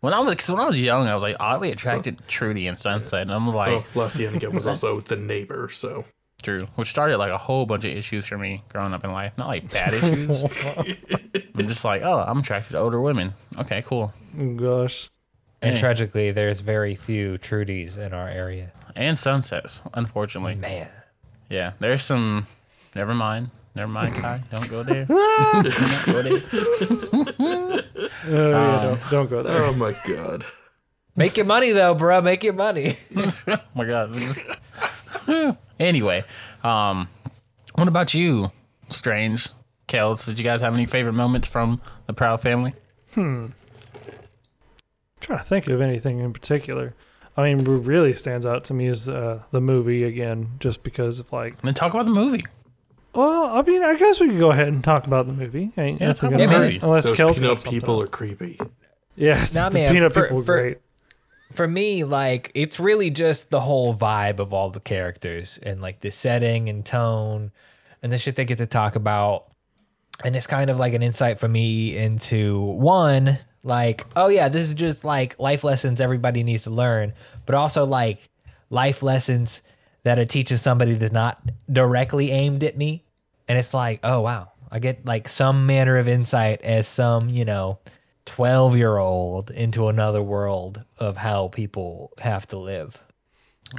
When 0.00 0.14
I 0.14 0.20
was 0.20 0.34
cause 0.36 0.50
when 0.50 0.60
I 0.60 0.66
was 0.66 0.80
young, 0.80 1.06
I 1.06 1.12
was 1.14 1.22
like 1.22 1.36
oddly 1.40 1.70
attracted 1.72 2.16
to 2.18 2.24
Trudy 2.24 2.66
and 2.66 2.78
Sunset, 2.78 3.22
and 3.22 3.32
I'm 3.32 3.48
like, 3.48 3.72
Oh, 3.72 3.84
La 3.94 4.08
Cienega 4.08 4.48
was 4.48 4.66
also 4.68 5.00
the 5.00 5.16
neighbor, 5.16 5.68
so. 5.68 6.04
True, 6.42 6.68
which 6.76 6.88
started 6.88 7.16
like 7.18 7.32
a 7.32 7.36
whole 7.38 7.66
bunch 7.66 7.84
of 7.84 7.90
issues 7.90 8.24
for 8.26 8.38
me 8.38 8.62
growing 8.68 8.94
up 8.94 9.02
in 9.04 9.12
life. 9.12 9.32
Not 9.36 9.48
like 9.48 9.70
bad 9.70 9.92
issues. 9.94 10.30
I'm 11.56 11.66
just 11.68 11.84
like, 11.84 12.02
oh, 12.04 12.24
I'm 12.26 12.38
attracted 12.38 12.72
to 12.72 12.78
older 12.78 13.00
women. 13.00 13.34
Okay, 13.58 13.82
cool. 13.82 14.12
Gosh. 14.56 15.10
And 15.60 15.74
Yeah. 15.74 15.80
tragically, 15.80 16.30
there's 16.30 16.60
very 16.60 16.94
few 16.94 17.38
Trudys 17.38 17.96
in 17.98 18.12
our 18.12 18.28
area. 18.28 18.70
And 18.94 19.18
sunsets, 19.18 19.82
unfortunately. 19.94 20.54
Man. 20.54 20.88
Yeah, 21.50 21.72
there's 21.80 22.02
some. 22.04 22.46
Never 22.94 23.14
mind. 23.14 23.50
Never 23.74 23.90
mind, 23.90 24.14
Kai. 24.14 24.38
Don't 24.50 24.70
go 24.70 24.82
there. 24.84 25.04
Don't 25.06 26.06
go 26.06 26.22
there. 26.22 27.82
Oh, 28.30 28.32
yeah, 28.34 28.82
don't, 28.82 28.92
um, 28.92 28.98
don't 29.10 29.30
go 29.30 29.42
there. 29.42 29.64
Oh 29.64 29.72
my 29.72 29.96
god. 30.06 30.44
Make 31.16 31.36
your 31.36 31.46
money 31.46 31.70
though, 31.72 31.94
bro. 31.94 32.20
Make 32.20 32.42
your 32.44 32.52
money. 32.52 32.96
Oh 33.16 33.58
my 33.74 33.84
god. 33.86 34.12
Anyway, 35.80 36.24
um, 36.64 37.08
what 37.74 37.88
about 37.88 38.14
you, 38.14 38.50
Strange? 38.88 39.48
Kels, 39.88 40.24
did 40.26 40.38
you 40.38 40.44
guys 40.44 40.60
have 40.60 40.74
any 40.74 40.86
favorite 40.86 41.14
moments 41.14 41.46
from 41.48 41.80
the 42.06 42.12
Proud 42.12 42.40
Family? 42.42 42.74
Hmm. 43.14 43.46
I'm 43.46 43.52
trying 45.20 45.38
to 45.38 45.44
think 45.44 45.68
of 45.68 45.80
anything 45.80 46.18
in 46.20 46.32
particular. 46.32 46.94
I 47.36 47.42
mean, 47.44 47.64
what 47.64 47.86
really 47.86 48.12
stands 48.14 48.44
out 48.44 48.64
to 48.64 48.74
me 48.74 48.86
is 48.86 49.08
uh, 49.08 49.42
the 49.52 49.60
movie 49.60 50.04
again, 50.04 50.52
just 50.58 50.82
because 50.82 51.18
of 51.20 51.32
like. 51.32 51.60
Then 51.62 51.72
talk 51.74 51.94
about 51.94 52.04
the 52.04 52.10
movie. 52.12 52.44
Well, 53.14 53.44
I 53.56 53.62
mean, 53.62 53.82
I 53.82 53.96
guess 53.96 54.20
we 54.20 54.28
could 54.28 54.38
go 54.38 54.50
ahead 54.50 54.68
and 54.68 54.82
talk 54.84 55.06
about 55.06 55.26
the 55.26 55.32
movie. 55.32 55.70
Ain't 55.78 56.00
Yeah, 56.00 56.08
nothing 56.08 56.30
talk 56.30 56.38
gonna 56.38 56.44
about 56.44 56.50
the 56.52 56.58
hurt, 56.58 56.64
movie. 56.74 56.80
unless 56.82 57.04
Those 57.04 57.16
Kel's 57.16 57.38
peanut 57.40 57.64
people 57.64 58.02
are 58.02 58.06
creepy. 58.06 58.60
Yes, 59.16 59.54
Nah, 59.54 59.68
the 59.70 59.74
man, 59.74 59.92
peanut 59.92 60.12
for- 60.12 60.22
people 60.24 60.38
are 60.38 60.44
for- 60.44 60.60
great. 60.62 60.78
For 61.58 61.66
me, 61.66 62.04
like 62.04 62.52
it's 62.54 62.78
really 62.78 63.10
just 63.10 63.50
the 63.50 63.58
whole 63.58 63.92
vibe 63.92 64.38
of 64.38 64.52
all 64.52 64.70
the 64.70 64.78
characters 64.78 65.58
and 65.60 65.82
like 65.82 65.98
the 65.98 66.12
setting 66.12 66.68
and 66.68 66.86
tone 66.86 67.50
and 68.00 68.12
the 68.12 68.18
shit 68.18 68.36
they 68.36 68.44
get 68.44 68.58
to 68.58 68.66
talk 68.66 68.94
about. 68.94 69.48
And 70.22 70.36
it's 70.36 70.46
kind 70.46 70.70
of 70.70 70.78
like 70.78 70.94
an 70.94 71.02
insight 71.02 71.40
for 71.40 71.48
me 71.48 71.96
into 71.96 72.60
one, 72.60 73.40
like, 73.64 74.06
oh 74.14 74.28
yeah, 74.28 74.48
this 74.48 74.68
is 74.68 74.74
just 74.74 75.04
like 75.04 75.36
life 75.40 75.64
lessons 75.64 76.00
everybody 76.00 76.44
needs 76.44 76.62
to 76.62 76.70
learn, 76.70 77.12
but 77.44 77.56
also 77.56 77.84
like 77.84 78.30
life 78.70 79.02
lessons 79.02 79.62
that 80.04 80.20
are 80.20 80.24
teaching 80.24 80.58
somebody 80.58 80.94
that's 80.94 81.10
not 81.10 81.42
directly 81.72 82.30
aimed 82.30 82.62
at 82.62 82.78
me. 82.78 83.02
And 83.48 83.58
it's 83.58 83.74
like, 83.74 83.98
oh 84.04 84.20
wow, 84.20 84.52
I 84.70 84.78
get 84.78 85.04
like 85.04 85.28
some 85.28 85.66
manner 85.66 85.96
of 85.96 86.06
insight 86.06 86.62
as 86.62 86.86
some, 86.86 87.28
you 87.28 87.44
know, 87.44 87.80
12 88.28 88.76
year 88.76 88.98
old 88.98 89.50
into 89.50 89.88
another 89.88 90.22
world 90.22 90.84
of 90.98 91.16
how 91.16 91.48
people 91.48 92.12
have 92.20 92.46
to 92.48 92.58
live. 92.58 92.98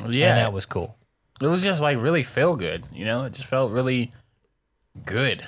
Yeah, 0.07 0.29
And 0.29 0.37
that 0.39 0.53
was 0.53 0.65
cool. 0.65 0.95
it 1.41 1.47
was 1.47 1.63
just 1.63 1.81
like 1.81 1.97
really 1.97 2.23
feel 2.23 2.55
good. 2.55 2.83
You 2.91 3.05
know, 3.05 3.23
it 3.25 3.33
just 3.33 3.47
felt 3.47 3.71
really 3.71 4.11
good. 5.05 5.47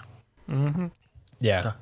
Mm-hmm. 0.49 0.87
Yeah. 1.39 1.73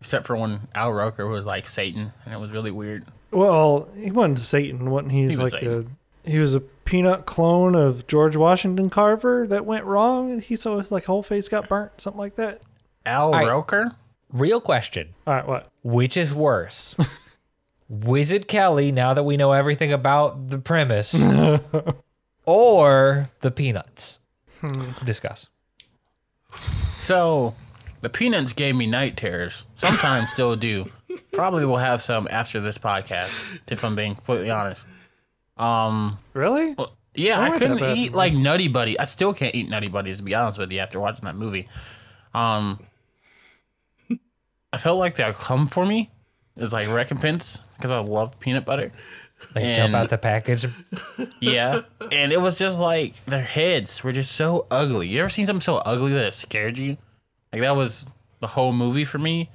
Except 0.00 0.26
for 0.26 0.36
when 0.36 0.68
Al 0.74 0.92
Roker 0.92 1.26
was 1.28 1.44
like 1.44 1.68
Satan, 1.68 2.12
and 2.24 2.34
it 2.34 2.40
was 2.40 2.50
really 2.50 2.70
weird. 2.70 3.04
Well, 3.30 3.88
he 3.96 4.10
wasn't 4.10 4.38
Satan, 4.38 4.90
wasn't 4.90 5.12
he? 5.12 5.28
He 5.28 5.36
was 5.36 5.52
like 5.52 5.62
uh, 5.62 5.66
Satan. 5.66 5.96
a 6.24 6.30
he 6.30 6.38
was 6.38 6.54
a 6.54 6.60
peanut 6.60 7.26
clone 7.26 7.74
of 7.74 8.06
George 8.06 8.36
Washington 8.36 8.88
Carver 8.90 9.46
that 9.48 9.66
went 9.66 9.84
wrong, 9.84 10.32
and 10.32 10.42
he 10.42 10.56
so 10.56 10.78
his 10.78 10.90
like 10.90 11.04
whole 11.04 11.22
face 11.22 11.48
got 11.48 11.68
burnt, 11.68 11.92
something 12.00 12.18
like 12.18 12.36
that. 12.36 12.64
Al 13.04 13.32
right. 13.32 13.46
Roker? 13.46 13.94
Real 14.32 14.60
question 14.60 15.14
All 15.26 15.34
right, 15.34 15.46
what? 15.46 15.70
Which 15.82 16.16
is 16.16 16.34
worse? 16.34 16.94
Wizard 17.88 18.46
Kelly, 18.46 18.92
now 18.92 19.14
that 19.14 19.24
we 19.24 19.36
know 19.36 19.50
everything 19.52 19.92
about 19.92 20.50
the 20.50 20.58
premise, 20.58 21.12
or 22.46 23.30
the 23.40 23.50
Peanuts? 23.50 24.20
Discuss. 25.04 25.48
So, 26.54 27.54
the 28.00 28.08
Peanuts 28.08 28.52
gave 28.52 28.76
me 28.76 28.86
night 28.86 29.16
terrors. 29.16 29.64
Sometimes 29.76 30.30
still 30.32 30.54
do. 30.54 30.84
Probably 31.32 31.64
will 31.66 31.78
have 31.78 32.00
some 32.00 32.28
after 32.30 32.60
this 32.60 32.78
podcast, 32.78 33.58
if 33.70 33.84
I'm 33.84 33.96
being 33.96 34.14
completely 34.14 34.50
honest. 34.50 34.86
Um, 35.56 36.18
Really? 36.34 36.74
well, 36.78 36.96
yeah, 37.14 37.40
I 37.40 37.46
I 37.46 37.58
couldn't 37.58 37.82
eat 37.96 38.12
like 38.12 38.32
Nutty 38.32 38.68
Buddy. 38.68 38.98
I 38.98 39.04
still 39.04 39.34
can't 39.34 39.54
eat 39.54 39.68
Nutty 39.68 39.88
Buddies 39.88 40.18
to 40.18 40.22
be 40.22 40.34
honest 40.34 40.58
with 40.58 40.70
you 40.70 40.78
after 40.78 41.00
watching 41.00 41.24
that 41.24 41.34
movie. 41.36 41.68
Um, 42.34 42.78
I 44.72 44.78
felt 44.78 44.98
like 44.98 45.16
they'll 45.16 45.32
come 45.32 45.66
for 45.66 45.84
me. 45.86 46.10
It's 46.56 46.72
like 46.72 46.88
recompense 46.88 47.62
because 47.76 47.90
I 47.90 47.98
love 47.98 48.38
peanut 48.40 48.64
butter. 48.64 48.92
Like 49.54 49.74
jump 49.74 49.94
out 49.94 50.10
the 50.10 50.18
package. 50.18 50.66
Yeah, 51.40 51.80
and 52.12 52.30
it 52.32 52.40
was 52.40 52.56
just 52.56 52.78
like 52.78 53.24
their 53.24 53.40
heads 53.42 54.04
were 54.04 54.12
just 54.12 54.32
so 54.32 54.66
ugly. 54.70 55.08
You 55.08 55.20
ever 55.20 55.30
seen 55.30 55.46
something 55.46 55.60
so 55.62 55.76
ugly 55.76 56.12
that 56.12 56.26
it 56.26 56.34
scared 56.34 56.76
you? 56.76 56.98
Like 57.52 57.62
that 57.62 57.74
was 57.74 58.06
the 58.40 58.48
whole 58.48 58.72
movie 58.72 59.04
for 59.06 59.18
me. 59.18 59.48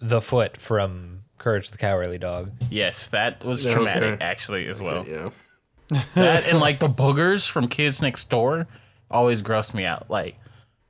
The 0.00 0.20
foot 0.22 0.56
from 0.56 1.18
Courage 1.36 1.70
the 1.70 1.76
Cowardly 1.78 2.18
Dog. 2.18 2.52
Yes, 2.70 3.08
that 3.08 3.44
was 3.44 3.66
Okay. 3.66 3.74
traumatic 3.74 4.20
actually 4.22 4.66
as 4.68 4.80
well. 4.80 5.04
Yeah. 5.06 5.30
That 6.14 6.48
and 6.48 6.58
like 6.60 6.80
the 6.80 6.88
boogers 6.88 7.48
from 7.48 7.68
Kids 7.68 8.00
Next 8.00 8.28
Door 8.30 8.66
always 9.10 9.42
grossed 9.42 9.74
me 9.74 9.84
out. 9.84 10.08
Like, 10.10 10.36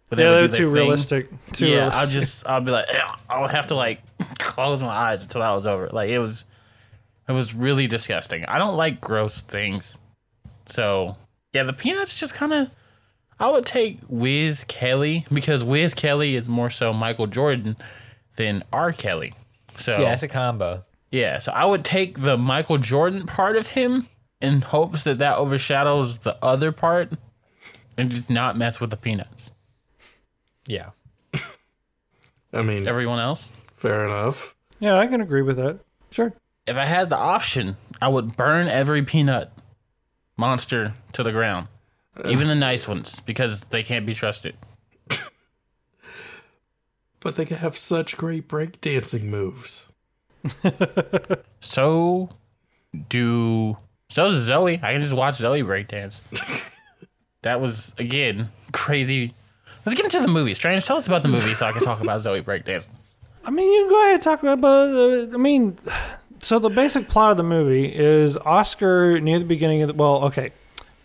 when 0.09 0.16
they 0.18 0.25
Yeah, 0.25 0.40
would 0.40 0.40
they're 0.40 0.47
do 0.49 0.51
their 0.51 0.61
too 0.61 0.66
thing. 0.66 0.75
realistic. 0.75 1.29
Too 1.53 1.66
yeah, 1.66 1.75
realistic. 1.77 2.01
I'll 2.01 2.07
just 2.09 2.47
I'll 2.47 2.61
be 2.61 2.71
like 2.71 2.87
I'll 3.29 3.49
have 3.49 3.66
to 3.68 3.75
like 3.75 4.01
close 4.38 4.83
my 4.83 4.88
eyes 4.88 5.23
until 5.25 5.40
that 5.42 5.51
was 5.51 5.66
over. 5.66 5.88
Like 5.92 6.11
it 6.11 6.18
was 6.18 6.44
it 7.29 7.33
was 7.33 7.55
really 7.55 7.87
disgusting. 7.87 8.44
I 8.47 8.59
don't 8.59 8.77
like 8.77 9.01
gross 9.01 9.42
things. 9.42 9.99
So 10.66 11.16
yeah, 11.53 11.62
the 11.62 11.73
peanuts 11.73 12.14
just 12.14 12.35
kind 12.35 12.53
of 12.53 12.71
I 13.40 13.51
would 13.51 13.66
take 13.66 13.99
Wiz 14.09 14.64
Kelly 14.64 15.25
because 15.33 15.62
Wiz 15.62 15.94
Kelly 15.94 16.35
is 16.37 16.49
more 16.49 16.71
so 16.71 16.92
Michael 16.92 17.27
Jordan 17.29 17.77
than 18.37 18.62
R. 18.73 18.92
Kelly. 18.92 19.35
So 19.77 19.99
Yeah, 20.01 20.12
it's 20.12 20.23
a 20.25 20.29
combo. 20.29 20.85
yeah, 21.11 21.38
so 21.38 21.53
I 21.53 21.64
would 21.64 21.85
take 21.85 22.21
the 22.23 22.37
Michael 22.37 22.79
Jordan 22.79 23.27
part 23.27 23.57
of 23.57 23.68
him 23.68 24.09
in 24.40 24.62
hopes 24.62 25.05
that 25.05 25.18
that 25.18 25.37
overshadows 25.37 26.18
the 26.21 26.37
other 26.44 26.73
part 26.73 27.12
and 27.97 28.11
just 28.11 28.29
not 28.29 28.57
mess 28.57 28.81
with 28.81 28.90
the 28.90 28.97
peanuts. 28.97 29.53
Yeah. 30.68 30.90
I 32.52 32.62
mean, 32.62 32.87
Everyone 32.87 33.18
else? 33.18 33.48
fair 33.74 34.04
enough. 34.04 34.54
yeah, 34.78 34.96
I 34.98 35.07
can 35.09 35.20
agree 35.20 35.42
with 35.42 35.57
that. 35.57 35.81
Sure. 36.12 36.33
If 36.66 36.76
I 36.76 36.85
had 36.85 37.11
the 37.11 37.16
option, 37.16 37.76
I 38.00 38.07
would 38.09 38.37
burn 38.37 38.68
every 38.68 39.02
peanut 39.02 39.50
monster 40.37 40.92
to 41.14 41.22
the 41.24 41.33
ground. 41.33 41.66
Uh. 42.16 42.28
Even 42.28 42.46
the 42.48 42.54
nice 42.54 42.87
ones, 42.87 43.18
because 43.26 43.62
they 43.64 43.83
can't 43.83 44.07
be 44.07 44.14
trusted. 44.14 44.54
But 47.20 47.35
they 47.35 47.44
can 47.44 47.57
have 47.57 47.76
such 47.76 48.16
great 48.16 48.48
breakdancing 48.48 49.24
moves. 49.24 49.88
So 51.61 52.28
do 53.09 53.76
so 54.09 54.28
does 54.31 54.44
Zoe. 54.44 54.74
I 54.76 54.92
can 54.92 55.00
just 55.02 55.12
watch 55.12 55.35
Zoe 55.35 55.62
breakdance. 55.62 56.20
that 57.42 57.61
was 57.61 57.92
again 57.98 58.50
crazy. 58.72 59.35
Let's 59.88 59.96
get 59.96 60.05
into 60.05 60.20
the 60.20 60.31
movie. 60.31 60.53
Strange, 60.53 60.85
tell 60.85 60.98
us 60.98 61.07
about 61.07 61.22
the 61.22 61.31
movie 61.31 61.55
so 61.55 61.64
I 61.64 61.72
can 61.72 61.81
talk 61.81 62.03
about 62.03 62.20
Zoe 62.20 62.42
breakdancing. 62.42 62.90
I 63.42 63.51
mean, 63.51 63.72
you 63.72 63.85
can 63.85 63.88
go 63.88 64.03
ahead 64.03 64.14
and 64.16 64.22
talk 64.22 64.42
about. 64.42 64.61
Uh, 64.61 65.33
I 65.33 65.38
mean, 65.38 65.79
so 66.40 66.59
the 66.59 66.68
basic 66.68 67.09
plot 67.09 67.31
of 67.31 67.38
the 67.38 67.42
movie 67.42 67.87
is 67.87 68.37
Oscar 68.37 69.18
near 69.18 69.38
the 69.38 69.46
beginning 69.46 69.81
of 69.81 69.88
the. 69.88 69.94
Well, 69.94 70.24
okay, 70.24 70.53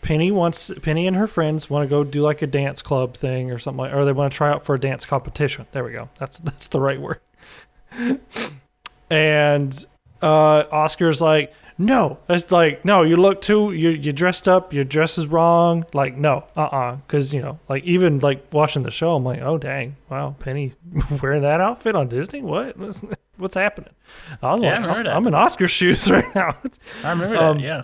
Penny 0.02 0.32
wants 0.32 0.69
Penny 0.82 1.08
and 1.08 1.15
her 1.15 1.28
friends 1.28 1.69
want 1.69 1.86
to 1.86 1.89
go 1.89 2.04
do 2.04 2.19
like 2.19 2.41
a 2.41 2.48
dance 2.48 2.82
club 2.82 3.15
thing 3.15 3.52
or 3.52 3.58
something 3.58 3.78
like, 3.78 3.93
or 3.93 4.04
they 4.04 4.12
want 4.12 4.34
to 4.34 4.36
try 4.36 4.50
out 4.50 4.65
for 4.65 4.76
a 4.76 4.80
dance 4.80 5.06
competition. 5.06 5.65
There 5.72 5.86
we 5.86 5.93
go. 5.93 6.10
That's 6.19 6.39
that's 6.39 6.67
the 6.67 6.82
right 6.82 7.00
word. 7.00 7.22
and 9.10 9.86
uh, 10.22 10.65
Oscar's 10.74 11.22
like, 11.22 11.54
no, 11.77 12.19
it's 12.29 12.51
like, 12.51 12.86
no, 12.86 13.01
you 13.03 13.17
look 13.17 13.41
too, 13.41 13.71
you 13.73 13.89
you 13.89 14.12
dressed 14.13 14.47
up, 14.47 14.73
your 14.73 14.83
dress 14.83 15.17
is 15.17 15.27
wrong. 15.27 15.86
Like, 15.93 16.15
no, 16.17 16.45
uh, 16.55 16.62
uh 16.62 16.95
because 16.97 17.33
you 17.33 17.41
know, 17.41 17.59
like 17.69 17.83
even 17.83 18.19
like 18.19 18.45
watching 18.53 18.83
the 18.83 18.91
show, 18.91 19.15
I'm 19.15 19.23
like, 19.23 19.41
oh 19.41 19.57
dang, 19.57 19.95
wow, 20.09 20.36
Penny 20.39 20.73
wearing 21.21 21.41
that 21.43 21.62
outfit 21.62 21.95
on 21.95 22.07
Disney, 22.07 22.41
what, 22.41 22.77
what's, 22.77 23.03
what's 23.38 23.55
happening? 23.55 23.89
I 24.41 24.53
was 24.53 24.62
Yeah, 24.62 24.67
I 24.69 24.71
like, 24.79 24.88
remember 24.88 25.09
I'm. 25.09 25.17
I'm 25.17 25.27
in 25.27 25.33
Oscar 25.33 25.67
shoes 25.77 26.09
right 26.09 26.33
now. 26.36 26.55
I 27.03 27.09
remember 27.12 27.38
Um, 27.38 27.57
that. 27.59 27.63
Yeah. 27.63 27.81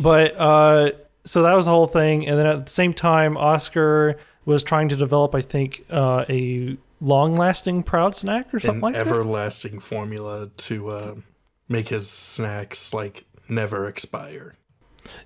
but 0.00 0.34
uh, 0.38 0.90
so 1.24 1.42
that 1.42 1.54
was 1.54 1.64
the 1.66 1.70
whole 1.72 1.86
thing, 1.88 2.26
and 2.26 2.38
then 2.38 2.46
at 2.46 2.66
the 2.66 2.72
same 2.72 2.92
time, 2.92 3.36
Oscar 3.36 4.16
was 4.44 4.62
trying 4.62 4.88
to 4.90 4.96
develop, 4.96 5.34
I 5.34 5.40
think, 5.40 5.84
uh, 5.90 6.24
a 6.28 6.76
long-lasting 7.00 7.82
proud 7.82 8.14
snack 8.14 8.54
or 8.54 8.60
something 8.60 8.76
An 8.76 8.80
like 8.80 8.94
that. 8.94 9.06
everlasting 9.06 9.80
formula 9.80 10.50
to 10.56 10.88
uh, 10.88 11.14
make 11.68 11.88
his 11.88 12.08
snacks 12.08 12.92
like 12.94 13.24
never 13.48 13.86
expire. 13.86 14.54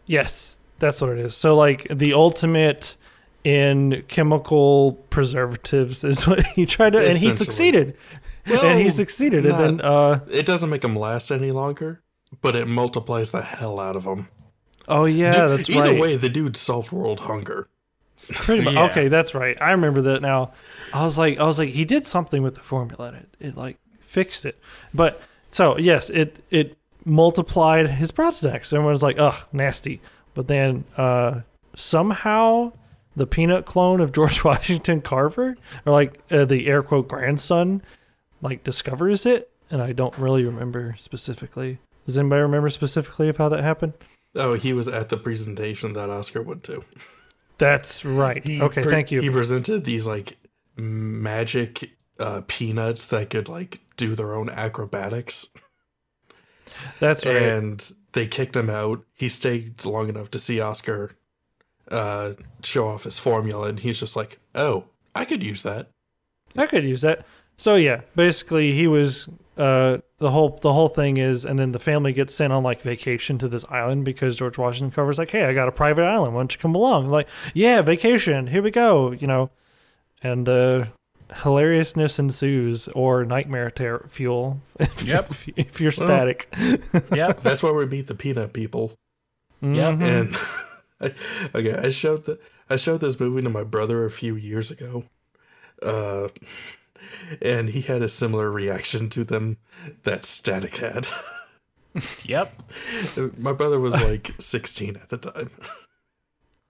Yes, 0.06 0.60
that's 0.78 1.00
what 1.00 1.10
it 1.10 1.18
is. 1.18 1.34
So 1.34 1.54
like 1.56 1.86
the 1.90 2.12
ultimate 2.12 2.96
in 3.44 4.04
chemical 4.08 4.92
preservatives 5.10 6.04
is 6.04 6.26
what 6.26 6.44
he 6.48 6.66
tried 6.66 6.90
to, 6.92 6.98
and 6.98 7.08
he 7.16 7.28
Essentially. 7.28 7.36
succeeded. 7.36 7.96
and 8.46 8.78
he 8.78 8.84
Well, 8.84 8.90
succeeded, 8.90 9.46
and 9.46 9.58
then 9.58 9.80
uh, 9.80 10.20
It 10.30 10.44
doesn't 10.46 10.68
make 10.70 10.82
them 10.82 10.96
last 10.96 11.30
any 11.30 11.50
longer, 11.50 12.02
but 12.42 12.54
it 12.56 12.66
multiplies 12.68 13.30
the 13.30 13.42
hell 13.42 13.80
out 13.80 13.96
of 13.96 14.04
them. 14.04 14.28
oh 14.88 15.04
yeah, 15.06 15.46
that's 15.48 15.70
Either 15.70 15.92
right. 15.92 16.00
way, 16.00 16.16
the 16.16 16.28
dude 16.28 16.56
solved 16.56 16.92
world 16.92 17.20
hunger. 17.20 17.68
Pretty 18.28 18.62
much. 18.62 18.74
Yeah. 18.74 18.84
Okay, 18.90 19.08
that's 19.08 19.34
right. 19.34 19.60
I 19.60 19.72
remember 19.72 20.02
that 20.02 20.20
now. 20.22 20.52
I 20.94 21.04
was 21.04 21.16
like, 21.18 21.38
I 21.38 21.44
was 21.44 21.58
like, 21.58 21.70
he 21.70 21.84
did 21.84 22.06
something 22.06 22.42
with 22.42 22.54
the 22.54 22.60
formula. 22.60 23.08
And 23.08 23.16
it, 23.16 23.28
it 23.40 23.56
like 23.56 23.78
fixed 24.00 24.44
it. 24.44 24.60
But 24.94 25.20
so 25.50 25.78
yes, 25.78 26.10
it 26.10 26.38
it 26.50 26.76
multiplied 27.04 27.88
his 27.88 28.10
proud 28.10 28.34
snacks. 28.34 28.72
Everyone 28.72 28.92
was 28.92 29.02
like, 29.02 29.18
ugh, 29.18 29.46
nasty. 29.52 30.00
But 30.34 30.48
then 30.48 30.84
uh, 30.96 31.40
somehow 31.74 32.72
the 33.16 33.26
peanut 33.26 33.66
clone 33.66 34.00
of 34.00 34.12
George 34.14 34.44
Washington 34.44 35.00
Carver, 35.00 35.56
or 35.84 35.92
like 35.92 36.20
uh, 36.30 36.44
the 36.44 36.66
air 36.66 36.82
quote 36.82 37.08
grandson, 37.08 37.82
like 38.42 38.64
discovers 38.64 39.26
it, 39.26 39.50
and 39.70 39.82
I 39.82 39.92
don't 39.92 40.16
really 40.18 40.44
remember 40.44 40.94
specifically. 40.98 41.78
Does 42.06 42.18
anybody 42.18 42.42
remember 42.42 42.70
specifically 42.70 43.28
of 43.28 43.36
how 43.36 43.48
that 43.50 43.62
happened? 43.62 43.92
Oh, 44.34 44.54
he 44.54 44.72
was 44.72 44.88
at 44.88 45.08
the 45.08 45.16
presentation 45.16 45.92
that 45.94 46.08
Oscar 46.08 46.42
went 46.42 46.62
to. 46.64 46.84
That's 47.58 48.04
right. 48.04 48.42
He 48.44 48.62
okay, 48.62 48.82
pre- 48.82 48.92
thank 48.92 49.10
you. 49.10 49.20
He 49.20 49.28
presented 49.28 49.84
these 49.84 50.06
like 50.06 50.38
magic 50.76 51.90
uh, 52.18 52.42
peanuts 52.46 53.06
that 53.06 53.30
could 53.30 53.48
like 53.48 53.80
do 54.00 54.14
their 54.16 54.34
own 54.34 54.50
acrobatics, 54.50 55.50
That's 56.98 57.24
right. 57.24 57.36
and 57.36 57.92
they 58.12 58.26
kicked 58.26 58.56
him 58.56 58.68
out. 58.68 59.04
He 59.14 59.28
stayed 59.28 59.84
long 59.84 60.08
enough 60.08 60.30
to 60.32 60.38
see 60.38 60.60
Oscar 60.60 61.12
uh, 61.90 62.32
show 62.64 62.88
off 62.88 63.04
his 63.04 63.18
formula, 63.18 63.68
and 63.68 63.78
he's 63.80 64.00
just 64.00 64.16
like, 64.16 64.38
"Oh, 64.54 64.86
I 65.14 65.24
could 65.24 65.42
use 65.42 65.62
that." 65.62 65.90
I 66.56 66.66
could 66.66 66.82
use 66.84 67.02
that. 67.02 67.24
So 67.56 67.76
yeah, 67.76 68.00
basically 68.16 68.72
he 68.72 68.86
was 68.88 69.28
uh 69.56 69.98
the 70.18 70.30
whole 70.30 70.58
the 70.62 70.72
whole 70.72 70.88
thing 70.88 71.16
is 71.18 71.44
and 71.44 71.58
then 71.58 71.72
the 71.72 71.78
family 71.78 72.12
gets 72.12 72.34
sent 72.34 72.52
on 72.52 72.62
like 72.62 72.80
vacation 72.80 73.36
to 73.38 73.48
this 73.48 73.64
island 73.68 74.04
because 74.04 74.36
George 74.36 74.56
Washington 74.58 74.90
covers 74.90 75.18
like, 75.18 75.30
Hey, 75.30 75.44
I 75.44 75.52
got 75.52 75.68
a 75.68 75.72
private 75.72 76.04
island, 76.04 76.34
why 76.34 76.40
don't 76.40 76.52
you 76.54 76.58
come 76.58 76.74
along? 76.74 77.08
Like, 77.10 77.28
yeah, 77.54 77.82
vacation, 77.82 78.46
here 78.46 78.62
we 78.62 78.70
go, 78.70 79.12
you 79.12 79.26
know. 79.26 79.50
And 80.22 80.48
uh 80.48 80.86
hilariousness 81.32 82.18
ensues 82.18 82.88
or 82.88 83.24
nightmare 83.24 83.70
ter- 83.70 84.06
fuel 84.08 84.60
if, 84.78 85.02
Yep. 85.06 85.30
if, 85.30 85.48
if 85.56 85.80
you're 85.80 85.90
static. 85.92 86.52
Yep. 87.12 87.42
That's 87.42 87.62
where 87.62 87.72
we 87.74 87.86
meet 87.86 88.06
the 88.06 88.14
peanut 88.14 88.52
people. 88.52 88.92
Yep. 89.62 89.94
Mhm. 89.98 90.02
And 91.00 91.12
I, 91.52 91.58
okay, 91.58 91.74
I 91.86 91.90
showed 91.90 92.24
the 92.24 92.38
I 92.68 92.76
showed 92.76 93.00
this 93.00 93.18
movie 93.18 93.42
to 93.42 93.50
my 93.50 93.64
brother 93.64 94.04
a 94.04 94.10
few 94.10 94.36
years 94.36 94.70
ago, 94.70 95.04
uh, 95.82 96.28
and 97.42 97.70
he 97.70 97.80
had 97.80 98.00
a 98.02 98.08
similar 98.08 98.50
reaction 98.50 99.08
to 99.10 99.24
them 99.24 99.56
that 100.04 100.22
Static 100.24 100.76
had. 100.76 101.06
Yep. 102.24 102.62
my 103.38 103.52
brother 103.52 103.80
was 103.80 104.00
like 104.00 104.30
16 104.38 104.94
at 104.96 105.08
the 105.08 105.18
time. 105.18 105.50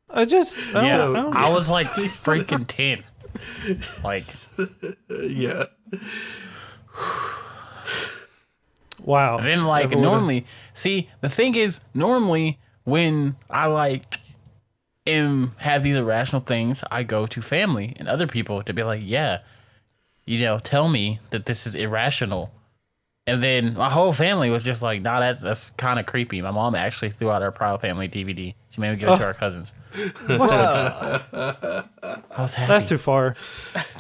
I 0.08 0.24
just 0.24 0.74
I 0.74 0.86
Yeah. 0.86 0.96
don't 0.96 1.12
know. 1.12 1.30
I 1.34 1.50
was 1.50 1.68
like 1.68 1.88
freaking 1.88 2.64
10. 2.66 3.04
Like, 4.04 4.22
yeah, 5.20 5.64
Wow. 9.02 9.38
And 9.38 9.46
then 9.46 9.64
like 9.64 9.90
Never 9.90 9.96
would've- 10.00 10.10
normally, 10.12 10.46
see 10.74 11.08
the 11.20 11.28
thing 11.28 11.54
is 11.54 11.80
normally 11.94 12.58
when 12.84 13.36
I 13.48 13.66
like 13.66 14.20
am 15.06 15.54
have 15.58 15.82
these 15.82 15.96
irrational 15.96 16.42
things, 16.42 16.84
I 16.90 17.02
go 17.02 17.26
to 17.26 17.40
family 17.40 17.94
and 17.98 18.08
other 18.08 18.26
people 18.26 18.62
to 18.62 18.72
be 18.72 18.82
like, 18.82 19.00
yeah, 19.02 19.38
you 20.26 20.40
know, 20.40 20.58
tell 20.58 20.88
me 20.88 21.18
that 21.30 21.46
this 21.46 21.66
is 21.66 21.74
irrational. 21.74 22.52
And 23.26 23.42
then 23.42 23.74
my 23.74 23.90
whole 23.90 24.12
family 24.12 24.50
was 24.50 24.64
just 24.64 24.82
like, 24.82 25.02
nah, 25.02 25.20
that's 25.20 25.40
that's 25.40 25.70
kind 25.70 26.00
of 26.00 26.06
creepy. 26.06 26.40
My 26.42 26.50
mom 26.50 26.74
actually 26.74 27.10
threw 27.10 27.30
out 27.30 27.42
our 27.42 27.52
Proud 27.52 27.80
Family 27.80 28.08
DVD. 28.08 28.54
She 28.70 28.80
made 28.80 28.90
me 28.90 28.96
give 28.96 29.08
it 29.10 29.16
to 29.16 29.24
our 29.24 29.30
oh. 29.30 29.34
cousins. 29.34 29.74
I 30.28 31.22
was 32.38 32.54
happy. 32.54 32.68
That's 32.72 32.88
too 32.88 32.98
far. 32.98 33.36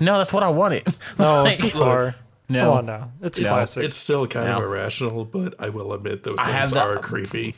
no, 0.00 0.18
that's 0.18 0.32
what 0.32 0.42
I 0.42 0.48
wanted. 0.48 0.86
No, 1.18 1.44
it's 1.44 1.60
Like, 1.60 1.72
too 1.72 1.78
far. 1.78 2.14
no. 2.48 2.64
Come 2.70 2.78
on 2.78 2.86
now. 2.86 3.12
It's 3.20 3.38
it's, 3.38 3.46
classic. 3.48 3.84
it's 3.84 3.96
still 3.96 4.26
kind 4.26 4.48
of 4.48 4.58
No. 4.58 4.64
irrational, 4.64 5.24
but 5.24 5.54
I 5.60 5.68
will 5.68 5.92
admit 5.92 6.22
those 6.22 6.38
I 6.38 6.50
have 6.50 6.70
things 6.70 6.72
the- 6.72 6.80
are 6.82 6.96
creepy. 6.98 7.54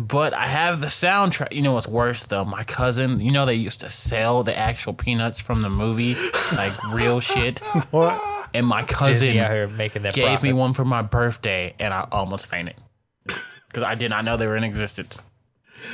But 0.00 0.32
I 0.32 0.46
have 0.46 0.80
the 0.80 0.86
soundtrack. 0.86 1.52
You 1.52 1.60
know 1.62 1.72
what's 1.72 1.88
worse 1.88 2.22
though? 2.22 2.44
My 2.44 2.62
cousin, 2.62 3.18
you 3.20 3.32
know 3.32 3.44
they 3.46 3.54
used 3.54 3.80
to 3.80 3.90
sell 3.90 4.44
the 4.44 4.56
actual 4.56 4.94
peanuts 4.94 5.40
from 5.40 5.60
the 5.60 5.68
movie, 5.70 6.14
like 6.54 6.72
real 6.92 7.18
shit. 7.18 7.58
what? 7.90 8.37
And 8.54 8.66
my 8.66 8.82
cousin 8.84 9.12
Disney 9.12 9.40
out 9.40 9.52
here 9.52 9.68
making 9.68 10.02
that 10.02 10.14
gave 10.14 10.26
profit. 10.26 10.42
me 10.42 10.52
one 10.52 10.74
for 10.74 10.84
my 10.84 11.02
birthday, 11.02 11.74
and 11.78 11.92
I 11.94 12.06
almost 12.12 12.46
fainted 12.46 12.76
because 13.24 13.82
I 13.82 13.94
did 13.94 14.10
not 14.10 14.24
know 14.24 14.36
they 14.36 14.46
were 14.46 14.56
in 14.56 14.64
existence. 14.64 15.18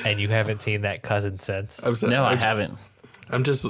and 0.04 0.18
you 0.20 0.28
haven't 0.28 0.62
seen 0.62 0.82
that 0.82 1.02
cousin 1.02 1.38
since. 1.38 1.84
I'm, 1.84 1.96
so- 1.96 2.08
No, 2.08 2.22
I 2.24 2.32
I'm, 2.32 2.38
haven't. 2.38 2.78
I'm 3.30 3.42
just 3.44 3.66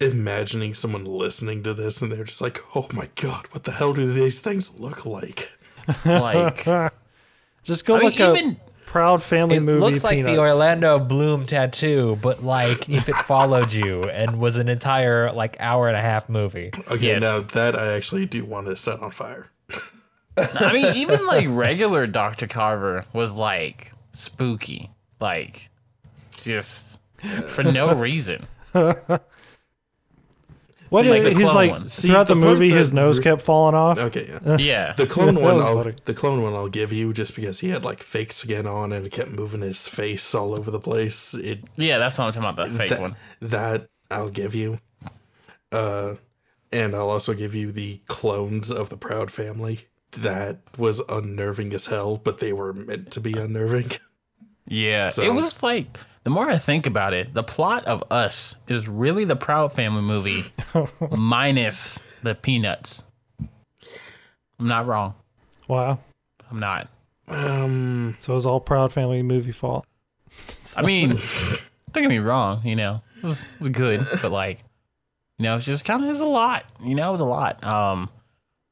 imagining 0.00 0.74
someone 0.74 1.04
listening 1.04 1.62
to 1.64 1.74
this 1.74 2.00
and 2.02 2.12
they're 2.12 2.24
just 2.24 2.40
like, 2.40 2.62
"Oh 2.76 2.86
my 2.92 3.08
god, 3.16 3.46
what 3.50 3.64
the 3.64 3.72
hell 3.72 3.92
do 3.92 4.06
these 4.06 4.40
things 4.40 4.78
look 4.78 5.04
like?" 5.06 5.50
Like, 6.04 6.64
Just 7.64 7.84
go 7.84 7.96
I 7.96 7.98
mean, 8.00 8.10
look 8.10 8.20
up 8.20 8.36
even 8.36 8.60
Proud 8.92 9.22
Family 9.22 9.56
It 9.56 9.60
Movie 9.60 9.80
looks 9.80 10.04
like 10.04 10.16
Peanuts. 10.16 10.34
the 10.34 10.38
Orlando 10.38 10.98
Bloom 10.98 11.46
tattoo, 11.46 12.18
but 12.20 12.44
like 12.44 12.90
if 12.90 13.08
it 13.08 13.16
followed 13.16 13.72
you 13.72 14.02
and 14.04 14.38
was 14.38 14.58
an 14.58 14.68
entire 14.68 15.32
like 15.32 15.56
hour 15.60 15.88
and 15.88 15.96
a 15.96 16.00
half 16.02 16.28
movie. 16.28 16.70
Okay, 16.90 17.06
Yes. 17.06 17.22
now 17.22 17.40
that 17.40 17.74
I 17.74 17.94
actually 17.94 18.26
do 18.26 18.44
want 18.44 18.66
to 18.66 18.76
set 18.76 19.00
on 19.00 19.10
fire. 19.10 19.48
I 20.36 20.74
mean, 20.74 20.86
even 20.96 21.26
like 21.26 21.46
regular 21.48 22.06
Dr. 22.06 22.46
Carver 22.46 23.06
was 23.14 23.32
like 23.32 23.94
spooky, 24.10 24.90
like 25.20 25.70
just 26.44 27.00
for 27.48 27.62
no 27.62 27.94
reason. 27.94 28.46
What 30.92 31.04
See, 31.04 31.10
like 31.10 31.22
the 31.22 31.30
he's 31.30 31.38
clone 31.38 31.54
like 31.54 31.70
one. 31.70 31.88
See, 31.88 32.08
throughout 32.08 32.26
the, 32.26 32.34
the 32.34 32.40
part 32.42 32.52
movie, 32.54 32.70
his 32.70 32.92
nose 32.92 33.16
re- 33.18 33.24
kept 33.24 33.40
falling 33.42 33.74
off. 33.74 33.98
Okay, 33.98 34.28
yeah. 34.44 34.56
Yeah, 34.58 34.92
The 34.92 35.06
clone 35.14 35.36
one, 35.40 35.56
I'll, 35.56 35.82
funny. 35.82 35.96
the 36.04 36.12
clone 36.14 36.42
one, 36.42 36.52
I'll 36.52 36.68
give 36.68 36.92
you 36.92 37.12
just 37.14 37.34
because 37.34 37.60
he 37.60 37.70
had 37.70 37.82
like 37.82 38.02
fake 38.02 38.30
skin 38.32 38.66
on 38.66 38.92
and 38.92 39.06
it 39.06 39.10
kept 39.10 39.30
moving 39.30 39.62
his 39.62 39.88
face 39.88 40.34
all 40.34 40.54
over 40.54 40.70
the 40.70 40.78
place. 40.78 41.32
It 41.34 41.64
yeah, 41.76 41.96
that's 41.98 42.18
what 42.18 42.26
I'm 42.26 42.32
talking 42.32 42.48
about. 42.50 42.68
The 42.72 42.78
fake 42.78 42.90
that, 42.90 43.00
one. 43.00 43.16
that 43.40 43.86
I'll 44.10 44.28
give 44.30 44.54
you. 44.54 44.78
Uh, 45.72 46.16
and 46.70 46.94
I'll 46.94 47.10
also 47.10 47.32
give 47.34 47.54
you 47.54 47.72
the 47.72 48.00
clones 48.06 48.70
of 48.70 48.90
the 48.90 48.96
Proud 48.96 49.30
Family. 49.30 49.80
That 50.12 50.58
was 50.76 51.00
unnerving 51.08 51.72
as 51.72 51.86
hell, 51.86 52.18
but 52.18 52.38
they 52.38 52.52
were 52.52 52.74
meant 52.74 53.10
to 53.12 53.20
be 53.20 53.32
unnerving. 53.32 53.92
Yeah, 54.64 55.08
So- 55.10 55.22
it 55.24 55.32
was 55.34 55.60
like 55.62 55.98
the 56.24 56.30
more 56.30 56.48
I 56.50 56.58
think 56.58 56.86
about 56.86 57.12
it, 57.14 57.34
the 57.34 57.42
plot 57.42 57.84
of 57.86 58.04
Us 58.10 58.56
is 58.68 58.88
really 58.88 59.24
the 59.24 59.36
Proud 59.36 59.72
Family 59.72 60.02
movie 60.02 60.44
minus 61.10 61.98
the 62.22 62.34
Peanuts. 62.34 63.02
I'm 64.58 64.68
not 64.68 64.86
wrong. 64.86 65.14
Wow. 65.68 65.98
I'm 66.50 66.60
not. 66.60 66.88
Um, 67.28 68.14
So 68.18 68.32
it 68.32 68.34
was 68.34 68.46
all 68.46 68.60
Proud 68.60 68.92
Family 68.92 69.22
movie 69.22 69.52
fault. 69.52 69.84
I 70.76 70.82
mean, 70.82 71.10
don't 71.92 72.02
get 72.02 72.08
me 72.08 72.18
wrong, 72.18 72.62
you 72.64 72.76
know, 72.76 73.02
it 73.22 73.24
was, 73.26 73.42
it 73.44 73.60
was 73.60 73.68
good, 73.70 74.06
but 74.22 74.32
like, 74.32 74.60
you 75.38 75.44
know, 75.44 75.56
it's 75.56 75.66
just 75.66 75.84
kind 75.84 76.02
of 76.04 76.10
is 76.10 76.20
a 76.20 76.26
lot. 76.26 76.64
You 76.82 76.94
know, 76.94 77.08
it 77.08 77.12
was 77.12 77.20
a 77.20 77.24
lot. 77.26 77.62
Um, 77.64 78.10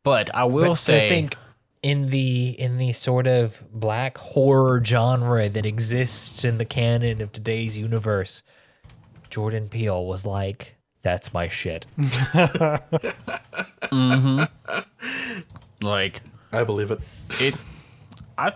but 0.05 0.35
I 0.35 0.45
will 0.45 0.71
But 0.71 0.75
say, 0.77 1.07
I 1.07 1.09
think 1.09 1.37
in 1.83 2.11
the 2.11 2.51
in 2.59 2.77
the 2.79 2.93
sort 2.93 3.27
of 3.27 3.63
black 3.73 4.19
horror 4.19 4.83
genre 4.85 5.49
that 5.49 5.65
exists 5.67 6.45
in 6.45 6.59
the 6.59 6.65
canon 6.65 7.21
of 7.21 7.33
today's 7.33 7.77
universe, 7.79 8.43
Jordan 9.31 9.69
Peele 9.69 10.05
was 10.05 10.27
like, 10.27 10.77
"That's 11.03 11.33
my 11.33 11.49
shit." 11.49 11.87
like, 15.83 16.21
I 16.53 16.65
believe 16.65 16.91
it. 16.91 17.01
it, 17.41 17.55
I, 18.37 18.53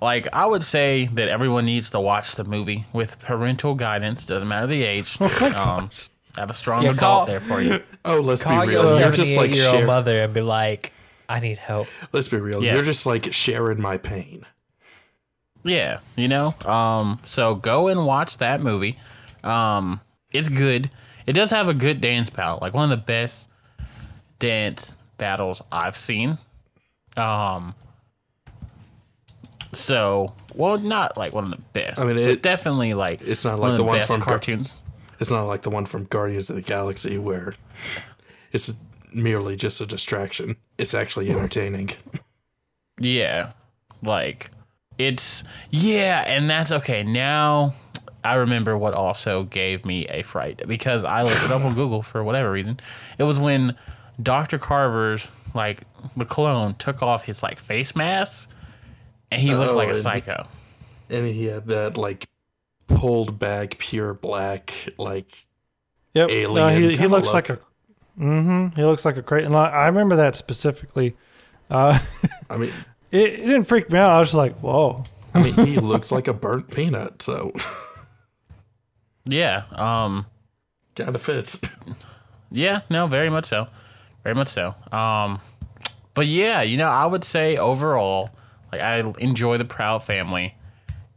like, 0.00 0.28
I 0.32 0.46
would 0.46 0.62
say 0.62 1.08
that 1.14 1.28
everyone 1.28 1.64
needs 1.66 1.90
to 1.90 2.00
watch 2.00 2.34
the 2.34 2.44
movie 2.44 2.84
with 2.92 3.18
parental 3.20 3.74
guidance. 3.74 4.26
Doesn't 4.26 4.48
matter 4.48 4.66
the 4.66 4.82
age. 4.82 5.20
um, 5.42 5.90
have 6.36 6.50
a 6.50 6.54
strong 6.54 6.82
Yeah, 6.82 6.90
adult 6.90 6.98
call- 7.00 7.26
there 7.26 7.40
for 7.40 7.60
you. 7.62 7.82
Oh, 8.04 8.20
let's 8.20 8.42
Call 8.42 8.66
be 8.66 8.72
your 8.72 8.82
real. 8.84 8.98
You're 9.00 9.10
just 9.10 9.36
like 9.36 9.54
seventy-eight-year-old 9.54 9.76
share, 9.78 9.86
mother 9.86 10.18
and 10.22 10.34
be 10.34 10.40
like, 10.42 10.92
"I 11.28 11.40
need 11.40 11.58
help." 11.58 11.88
Let's 12.12 12.28
be 12.28 12.38
real. 12.38 12.62
Yes. 12.62 12.74
You're 12.74 12.84
just 12.84 13.06
like 13.06 13.32
sharing 13.32 13.80
my 13.80 13.96
pain. 13.98 14.44
Yeah, 15.64 15.98
you 16.14 16.28
know. 16.28 16.54
Um, 16.64 17.20
so 17.24 17.54
go 17.56 17.88
and 17.88 18.06
watch 18.06 18.38
that 18.38 18.60
movie. 18.60 18.98
Um, 19.42 20.00
it's 20.32 20.48
good. 20.48 20.90
It 21.26 21.32
does 21.32 21.50
have 21.50 21.68
a 21.68 21.74
good 21.74 22.00
dance 22.00 22.30
battle, 22.30 22.58
like 22.62 22.72
one 22.74 22.84
of 22.84 22.90
the 22.90 23.04
best 23.04 23.48
dance 24.38 24.92
battles 25.18 25.60
I've 25.72 25.96
seen. 25.96 26.38
Um, 27.16 27.74
so 29.72 30.34
well, 30.54 30.78
not 30.78 31.16
like 31.16 31.32
one 31.32 31.44
of 31.44 31.50
the 31.50 31.62
best. 31.72 31.98
I 32.00 32.04
mean, 32.04 32.14
but 32.16 32.22
it- 32.22 32.42
definitely 32.42 32.94
like 32.94 33.22
it's 33.22 33.44
not 33.44 33.58
one 33.58 33.60
like 33.62 33.70
of 33.72 33.76
the 33.78 33.82
the 33.82 33.86
ones 33.88 33.98
best 34.00 34.12
from 34.12 34.20
Gar- 34.20 34.28
cartoons. 34.28 34.80
It's 35.18 35.30
not 35.30 35.44
like 35.44 35.62
the 35.62 35.70
one 35.70 35.86
from 35.86 36.04
Guardians 36.04 36.50
of 36.50 36.56
the 36.56 36.62
Galaxy 36.62 37.18
where 37.18 37.54
it's 38.52 38.74
merely 39.14 39.56
just 39.56 39.80
a 39.80 39.86
distraction. 39.86 40.56
It's 40.78 40.94
actually 40.94 41.30
entertaining. 41.30 41.90
Yeah. 42.98 43.52
Like 44.02 44.50
it's 44.98 45.44
yeah, 45.70 46.24
and 46.26 46.48
that's 46.48 46.72
okay. 46.72 47.02
Now 47.02 47.74
I 48.24 48.34
remember 48.34 48.76
what 48.76 48.94
also 48.94 49.44
gave 49.44 49.84
me 49.84 50.06
a 50.06 50.22
fright 50.22 50.62
because 50.66 51.04
I 51.04 51.22
looked 51.22 51.42
it 51.44 51.50
up 51.50 51.62
on 51.64 51.74
Google 51.74 52.02
for 52.02 52.22
whatever 52.24 52.50
reason. 52.50 52.80
It 53.18 53.24
was 53.24 53.38
when 53.38 53.76
Dr. 54.22 54.58
Carver's 54.58 55.28
like 55.54 55.82
the 56.16 56.24
clone 56.24 56.74
took 56.74 57.02
off 57.02 57.22
his 57.24 57.42
like 57.42 57.58
face 57.58 57.94
mask 57.96 58.50
and 59.30 59.40
he 59.40 59.54
looked 59.54 59.72
Oh, 59.72 59.76
like 59.76 59.86
a 59.88 59.90
oh, 59.90 59.94
and- 59.94 60.02
psycho. 60.02 60.46
And 61.08 61.26
he 61.26 61.44
had 61.44 61.66
that 61.66 61.96
like 61.96 62.28
pulled 62.88 63.38
back 63.38 63.78
pure 63.78 64.12
black 64.14 64.88
like 64.98 65.46
Yep. 66.14 66.28
no, 66.50 66.68
he, 66.68 66.96
he 66.96 67.06
looks 67.06 67.32
look. 67.32 67.34
like 67.34 67.50
a. 67.50 67.58
Mm-hmm. 68.18 68.76
He 68.76 68.84
looks 68.84 69.04
like 69.04 69.16
a 69.16 69.22
crazy. 69.22 69.46
and 69.46 69.56
I, 69.56 69.66
I 69.66 69.86
remember 69.86 70.16
that 70.16 70.36
specifically. 70.36 71.16
Uh, 71.70 71.98
I 72.48 72.56
mean 72.56 72.72
it, 73.10 73.20
it 73.20 73.36
didn't 73.46 73.64
freak 73.64 73.90
me 73.90 73.98
out. 73.98 74.12
I 74.14 74.18
was 74.18 74.28
just 74.28 74.36
like, 74.36 74.58
"Whoa!" 74.60 75.04
I 75.34 75.42
mean 75.42 75.54
he 75.54 75.76
looks 75.76 76.10
like 76.12 76.28
a 76.28 76.32
burnt 76.32 76.70
peanut, 76.70 77.20
so 77.22 77.52
Yeah. 79.24 79.64
Um 79.72 80.26
kind 80.94 81.14
of 81.14 81.20
fits. 81.22 81.60
Yeah, 82.50 82.82
no, 82.88 83.06
very 83.06 83.28
much 83.28 83.46
so. 83.46 83.66
Very 84.22 84.34
much 84.34 84.48
so. 84.48 84.74
Um 84.92 85.40
but 86.14 86.26
yeah, 86.26 86.62
you 86.62 86.78
know, 86.78 86.88
I 86.88 87.04
would 87.04 87.24
say 87.24 87.56
overall, 87.58 88.30
like 88.72 88.80
I 88.80 89.00
enjoy 89.18 89.58
the 89.58 89.64
Proud 89.66 90.02
Family 90.04 90.54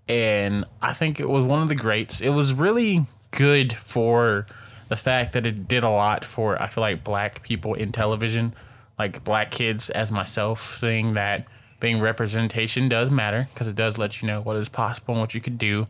and 0.08 0.66
I 0.82 0.94
think 0.94 1.20
it 1.20 1.30
was 1.30 1.46
one 1.46 1.62
of 1.62 1.70
the 1.70 1.76
greats. 1.76 2.20
It 2.20 2.30
was 2.30 2.52
really 2.54 3.06
good 3.32 3.74
for 3.74 4.48
the 4.90 4.96
fact 4.96 5.34
that 5.34 5.46
it 5.46 5.68
did 5.68 5.84
a 5.84 5.90
lot 5.90 6.26
for 6.26 6.62
I 6.62 6.68
feel 6.68 6.82
like 6.82 7.04
black 7.04 7.44
people 7.44 7.74
in 7.74 7.92
television, 7.92 8.54
like 8.98 9.24
black 9.24 9.52
kids 9.52 9.90
as 9.90 10.12
myself, 10.12 10.78
seeing 10.80 11.14
that 11.14 11.48
being 11.80 12.02
representation 12.02 12.90
does 12.90 13.10
matter 13.10 13.48
because 13.54 13.68
it 13.68 13.76
does 13.76 13.98
let 13.98 14.22
you 14.22 14.28
know 14.28 14.42
what 14.42 14.58
is 14.58 14.68
possible 14.68 15.14
and 15.14 15.22
what 15.22 15.34
you 15.34 15.42
could 15.42 15.58
do. 15.58 15.86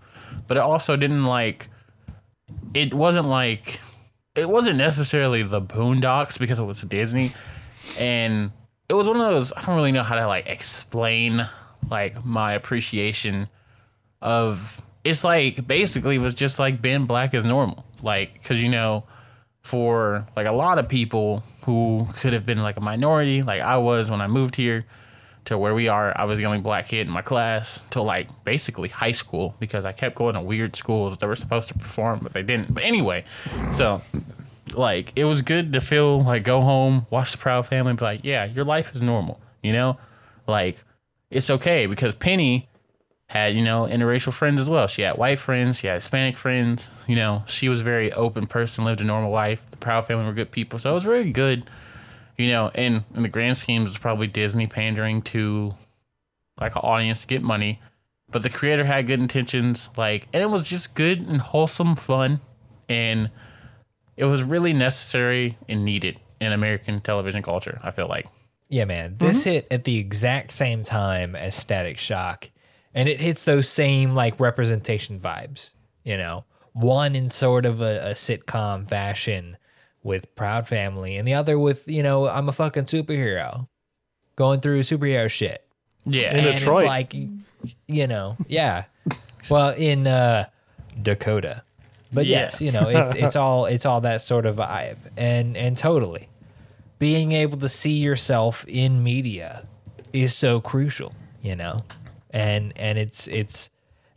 But 0.48 0.58
it 0.58 0.62
also 0.62 0.96
didn't 0.96 1.26
like 1.26 1.70
it 2.74 2.94
wasn't 2.94 3.28
like 3.28 3.80
it 4.36 4.50
wasn't 4.50 4.78
necessarily 4.78 5.44
the 5.44 5.62
Boondocks 5.62 6.38
because 6.38 6.60
it 6.60 6.64
was 6.64 6.82
Disney, 6.82 7.34
and 7.98 8.52
it 8.88 8.94
was 8.94 9.08
one 9.08 9.20
of 9.20 9.32
those 9.32 9.54
I 9.54 9.66
don't 9.66 9.76
really 9.76 9.92
know 9.92 10.04
how 10.04 10.16
to 10.16 10.28
like 10.28 10.48
explain 10.48 11.48
like 11.90 12.24
my 12.26 12.54
appreciation 12.54 13.48
of 14.22 14.82
it's 15.10 15.24
like 15.24 15.66
basically 15.66 16.18
was 16.18 16.34
just 16.34 16.60
like 16.60 16.82
being 16.82 17.06
black 17.06 17.34
as 17.34 17.46
normal. 17.46 17.86
Like 18.02 18.34
because 18.34 18.62
you 18.62 18.70
know 18.70 19.04
for 19.62 20.28
like 20.36 20.48
a 20.48 20.52
lot 20.52 20.80
of 20.80 20.88
people 20.88 21.44
who 21.64 22.08
could 22.16 22.34
have 22.34 22.46
been 22.46 22.62
like 22.62 22.78
a 22.78 22.82
minority 22.82 23.44
like 23.44 23.62
I 23.62 23.78
was 23.78 24.10
when 24.10 24.22
I 24.22 24.28
moved 24.28 24.56
here 24.56 24.86
to 25.46 25.58
where 25.58 25.74
we 25.74 25.90
are 25.90 26.18
I 26.18 26.24
was 26.24 26.38
the 26.38 26.46
only 26.46 26.60
black 26.60 26.88
kid 26.88 27.08
in 27.08 27.14
my 27.14 27.22
class 27.22 27.82
till 27.90 28.06
like 28.06 28.30
basically 28.46 28.88
high 28.88 29.12
school 29.12 29.56
because 29.60 29.84
I 29.84 29.92
kept 29.92 30.16
going 30.16 30.36
to 30.36 30.42
weird 30.42 30.76
schools 30.76 31.18
that 31.18 31.28
were 31.28 31.36
supposed 31.36 31.68
to 31.68 31.74
perform 31.74 32.20
but 32.24 32.34
they 32.34 32.42
didn't. 32.42 32.74
But 32.74 32.84
anyway 32.84 33.26
so 33.74 34.02
like 34.74 35.12
it 35.18 35.26
was 35.26 35.42
good 35.42 35.74
to 35.74 35.82
feel 35.82 36.22
like 36.22 36.44
go 36.44 36.62
home 36.62 37.06
watch 37.10 37.34
the 37.34 37.38
proud 37.38 37.68
family 37.68 37.94
be 37.94 38.06
like 38.06 38.22
yeah 38.24 38.46
your 38.46 38.64
life 38.64 38.96
is 38.96 39.02
normal 39.02 39.42
you 39.62 39.74
know? 39.74 39.98
Like 40.48 40.84
it's 41.30 41.50
okay 41.50 41.86
because 41.86 42.16
penny 42.16 42.69
had 43.30 43.56
you 43.56 43.64
know 43.64 43.84
interracial 43.86 44.34
friends 44.34 44.60
as 44.60 44.70
well 44.70 44.88
she 44.88 45.02
had 45.02 45.18
white 45.18 45.40
friends 45.40 45.78
she 45.78 45.88
had 45.88 45.96
hispanic 45.96 46.38
friends 46.38 46.90
you 47.08 47.16
know 47.16 47.44
she 47.48 47.70
was 47.70 47.82
a 47.82 47.84
very 47.84 48.12
open 48.14 48.46
person 48.46 48.84
lived 48.84 49.02
a 49.02 49.04
normal 49.04 49.32
life 49.32 49.66
the 49.72 49.78
proud 49.78 50.06
family 50.06 50.26
were 50.26 50.34
good 50.34 50.52
people 50.52 50.78
so 50.78 50.92
it 50.92 50.94
was 50.94 51.04
very 51.04 51.32
good 51.32 51.70
you 52.38 52.50
know 52.50 52.72
and 52.76 53.04
in 53.16 53.24
the 53.24 53.30
grand 53.30 53.58
schemes 53.58 53.90
it's 53.90 53.98
probably 53.98 54.28
disney 54.28 54.68
pandering 54.68 55.22
to 55.22 55.74
like 56.60 56.76
an 56.76 56.82
audience 56.82 57.22
to 57.22 57.28
get 57.28 57.42
money 57.42 57.80
but 58.32 58.44
the 58.44 58.50
creator 58.50 58.86
had 58.86 59.08
good 59.08 59.20
intentions 59.20 59.90
like 59.98 60.28
and 60.34 60.44
it 60.44 60.50
was 60.50 60.64
just 60.64 60.96
good 60.96 61.22
and 61.22 61.42
wholesome 61.42 61.96
fun 61.96 62.42
and 62.90 63.30
it 64.18 64.26
was 64.26 64.44
really 64.44 64.74
necessary 64.74 65.58
and 65.70 65.86
needed 65.86 66.20
in 66.42 66.52
American 66.52 67.00
television 67.00 67.42
culture. 67.42 67.80
I 67.82 67.92
feel 67.92 68.08
like. 68.08 68.28
Yeah, 68.68 68.86
man. 68.86 69.16
This 69.18 69.40
mm-hmm. 69.40 69.50
hit 69.50 69.68
at 69.72 69.86
the 69.86 69.98
exact 69.98 70.52
same 70.52 70.84
time 70.84 71.36
as 71.36 71.56
Static 71.56 71.98
Shock. 71.98 72.50
And 72.94 73.08
it 73.08 73.20
hits 73.22 73.44
those 73.44 73.70
same 73.70 74.16
like 74.16 74.40
representation 74.40 75.20
vibes, 75.20 75.72
you 76.04 76.18
know. 76.18 76.46
One 76.74 77.16
in 77.16 77.30
sort 77.30 77.66
of 77.66 77.82
a, 77.82 78.10
a 78.10 78.14
sitcom 78.14 78.88
fashion 78.88 79.58
with 80.04 80.34
Proud 80.36 80.68
Family, 80.68 81.18
and 81.18 81.28
the 81.28 81.34
other 81.34 81.60
with, 81.60 81.88
you 81.88 82.02
know, 82.04 82.28
I'm 82.28 82.48
a 82.50 82.52
fucking 82.54 82.86
superhero. 82.86 83.68
Going 84.36 84.60
through 84.62 84.80
superhero 84.82 85.30
shit. 85.30 85.66
Yeah, 86.06 86.32
In 86.32 86.46
and 86.46 86.58
Detroit. 86.58 86.84
it's 86.84 86.88
like 86.88 87.14
you 87.88 88.08
know, 88.08 88.38
yeah. 88.48 88.86
Well, 89.50 89.72
in 89.72 90.08
uh 90.08 90.46
Dakota. 91.02 91.64
But 92.12 92.26
Yeah. 92.26 92.40
yes, 92.40 92.62
you 92.62 92.72
know, 92.72 92.88
it's 92.90 93.16
it's 93.16 93.36
all 93.44 93.66
it's 93.66 93.86
all 93.86 94.02
that 94.02 94.22
sort 94.22 94.46
of 94.46 94.56
vibe. 94.56 94.98
And 95.18 95.56
and 95.58 95.78
totally. 95.78 96.30
Being 96.98 97.32
able 97.34 97.58
to 97.60 97.70
see 97.70 97.94
yourself 97.98 98.66
in 98.68 99.04
media 99.04 99.66
is 100.12 100.36
so 100.36 100.60
crucial, 100.60 101.14
you 101.42 101.56
know. 101.56 101.84
And 102.32 102.74
and 102.78 102.98
it's 102.98 103.28
it's 103.28 103.70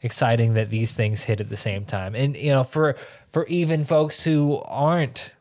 exciting 0.02 0.54
that 0.54 0.70
these 0.70 0.94
things 0.94 1.22
hit 1.22 1.40
at 1.40 1.48
the 1.48 1.56
same 1.56 1.84
time. 1.84 2.14
And 2.14 2.36
you 2.36 2.50
know, 2.50 2.64
for 2.64 2.96
for 3.28 3.46
even 3.46 3.84
folks 3.84 4.24
who 4.24 4.60
aren't 4.64 5.32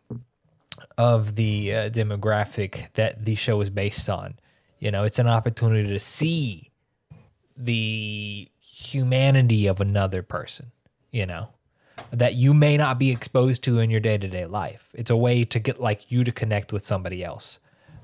of 0.97 1.35
the 1.35 1.73
uh, 1.73 1.89
demographic 1.89 2.91
that 2.93 3.25
the 3.25 3.35
show 3.35 3.59
is 3.61 3.69
based 3.69 4.09
on, 4.09 4.35
you 4.79 4.91
know, 4.91 5.03
it's 5.03 5.19
an 5.19 5.27
opportunity 5.27 5.89
to 5.89 5.99
see 5.99 6.71
the 7.57 8.47
humanity 8.59 9.67
of 9.67 9.81
another 9.81 10.21
person, 10.21 10.71
you 11.11 11.25
know, 11.25 11.49
that 12.11 12.35
you 12.35 12.53
may 12.53 12.77
not 12.77 12.97
be 12.97 13.11
exposed 13.11 13.63
to 13.63 13.79
in 13.79 13.89
your 13.89 13.99
day 13.99 14.17
to 14.17 14.27
day 14.27 14.45
life. 14.45 14.89
It's 14.93 15.11
a 15.11 15.15
way 15.15 15.43
to 15.45 15.59
get 15.59 15.79
like 15.79 16.11
you 16.11 16.23
to 16.23 16.31
connect 16.31 16.71
with 16.71 16.85
somebody 16.85 17.23
else. 17.23 17.59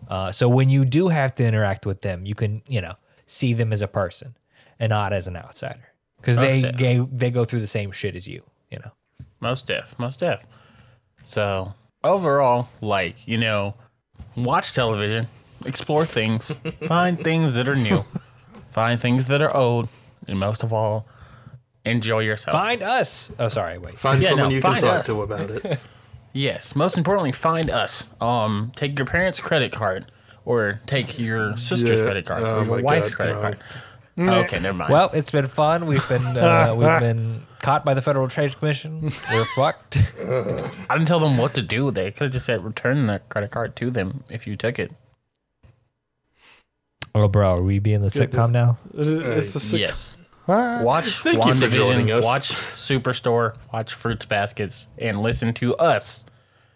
Uh, 0.08 0.32
so 0.32 0.48
when 0.48 0.70
you 0.70 0.86
do 0.86 1.10
have 1.10 1.36
to 1.36 1.46
interact 1.46 1.86
with 1.86 2.02
them, 2.02 2.26
you 2.26 2.36
can, 2.36 2.62
you 2.68 2.82
know, 2.82 2.96
see 3.26 3.54
them 3.54 3.74
as 3.74 3.82
a 3.82 3.88
person 3.88 4.36
and 4.80 4.90
not 4.90 5.14
as 5.14 5.28
an 5.28 5.36
outsider 5.38 5.94
because 6.18 6.38
they, 6.38 6.62
That's 6.62 6.78
they 6.78 6.98
they 7.12 7.32
go 7.32 7.46
through 7.46 7.60
the 7.62 7.68
same 7.68 7.92
shit 7.92 8.16
as 8.16 8.28
you, 8.28 8.44
you 8.72 8.80
know. 8.80 8.92
most 9.40 9.68
def, 9.68 9.98
most 10.00 10.20
def. 10.20 10.44
So 11.24 11.74
overall, 12.04 12.70
like 12.82 13.28
you 13.28 13.38
know, 13.38 13.76
watch 14.36 14.74
television, 14.74 15.28
explore 15.66 16.06
things, 16.06 16.56
find 16.88 17.20
things 17.20 17.56
that 17.56 17.68
are 17.68 17.76
new, 17.76 18.04
find 18.72 19.00
things 19.00 19.26
that 19.28 19.42
are 19.42 19.56
old, 19.56 19.90
and 20.28 20.40
most 20.40 20.64
of 20.64 20.72
all, 20.74 21.08
enjoy 21.86 22.20
yourself. 22.20 22.54
Find 22.54 22.82
us. 22.82 23.32
Oh, 23.40 23.48
sorry. 23.48 23.78
Wait. 23.78 23.98
Find 24.00 24.22
Yeah, 24.22 24.30
someone 24.30 24.50
no, 24.50 24.56
you 24.56 24.62
can 24.62 24.72
find 24.72 24.82
talk 24.84 25.00
us. 25.00 25.08
to 25.08 25.22
about 25.22 25.50
it. 25.50 25.80
Yes, 26.34 26.76
most 26.76 27.00
importantly, 27.00 27.32
find 27.32 27.68
us. 27.72 28.12
Um, 28.22 28.72
take 28.76 28.96
your 29.00 29.08
parents' 29.08 29.40
credit 29.40 29.72
card, 29.72 30.12
or 30.46 30.82
take 30.86 31.18
your 31.18 31.58
sister's 31.58 31.98
Yeah, 32.00 32.06
credit 32.06 32.26
card, 32.28 32.44
oh 32.44 32.60
or 32.60 32.66
your 32.66 32.82
wife's 32.84 33.10
God, 33.10 33.16
credit 33.16 33.34
no. 33.34 33.42
card. 33.42 33.58
Okay, 34.20 34.60
never 34.60 34.78
mind. 34.78 34.92
Well, 34.92 35.12
it's 35.14 35.30
been 35.30 35.46
fun. 35.48 35.86
We've 35.86 36.08
been 36.10 36.26
uh, 36.26 36.74
we've 36.78 37.00
been 37.00 37.44
caught 37.62 37.86
by 37.86 37.94
the 37.94 38.02
Federal 38.02 38.28
Trade 38.28 38.58
Commission. 38.58 39.12
We're 39.32 39.46
fucked. 39.56 39.98
I 40.20 40.94
didn't 40.98 41.06
tell 41.06 41.20
them 41.20 41.38
what 41.38 41.54
to 41.54 41.62
do. 41.62 41.92
They 41.92 42.12
could 42.12 42.24
have 42.26 42.32
just 42.32 42.46
said 42.48 42.64
return 42.64 43.06
the 43.08 43.20
credit 43.30 43.52
card 43.52 43.76
to 43.76 43.92
them 43.92 44.24
if 44.30 44.48
you 44.48 44.56
took 44.56 44.80
it. 44.80 44.92
Oh, 47.14 47.28
bro, 47.28 47.56
are 47.58 47.62
we 47.62 47.80
being 47.80 48.02
the 48.02 48.10
sitcom 48.10 48.52
now? 48.52 48.78
It's 48.94 49.56
a 49.56 49.60
sick- 49.60 49.80
Yes. 49.80 50.16
Watch 50.48 51.20
Thank 51.20 51.46
you 51.46 51.54
for 51.56 51.68
joining 51.68 52.08
WandaVision, 52.08 52.20
us. 52.20 52.24
watch 52.24 52.50
Superstore, 52.54 53.56
watch 53.74 53.94
Fruits 53.94 54.26
Baskets, 54.26 54.88
and 54.98 55.22
listen 55.22 55.54
to 55.56 55.76
us. 55.76 56.26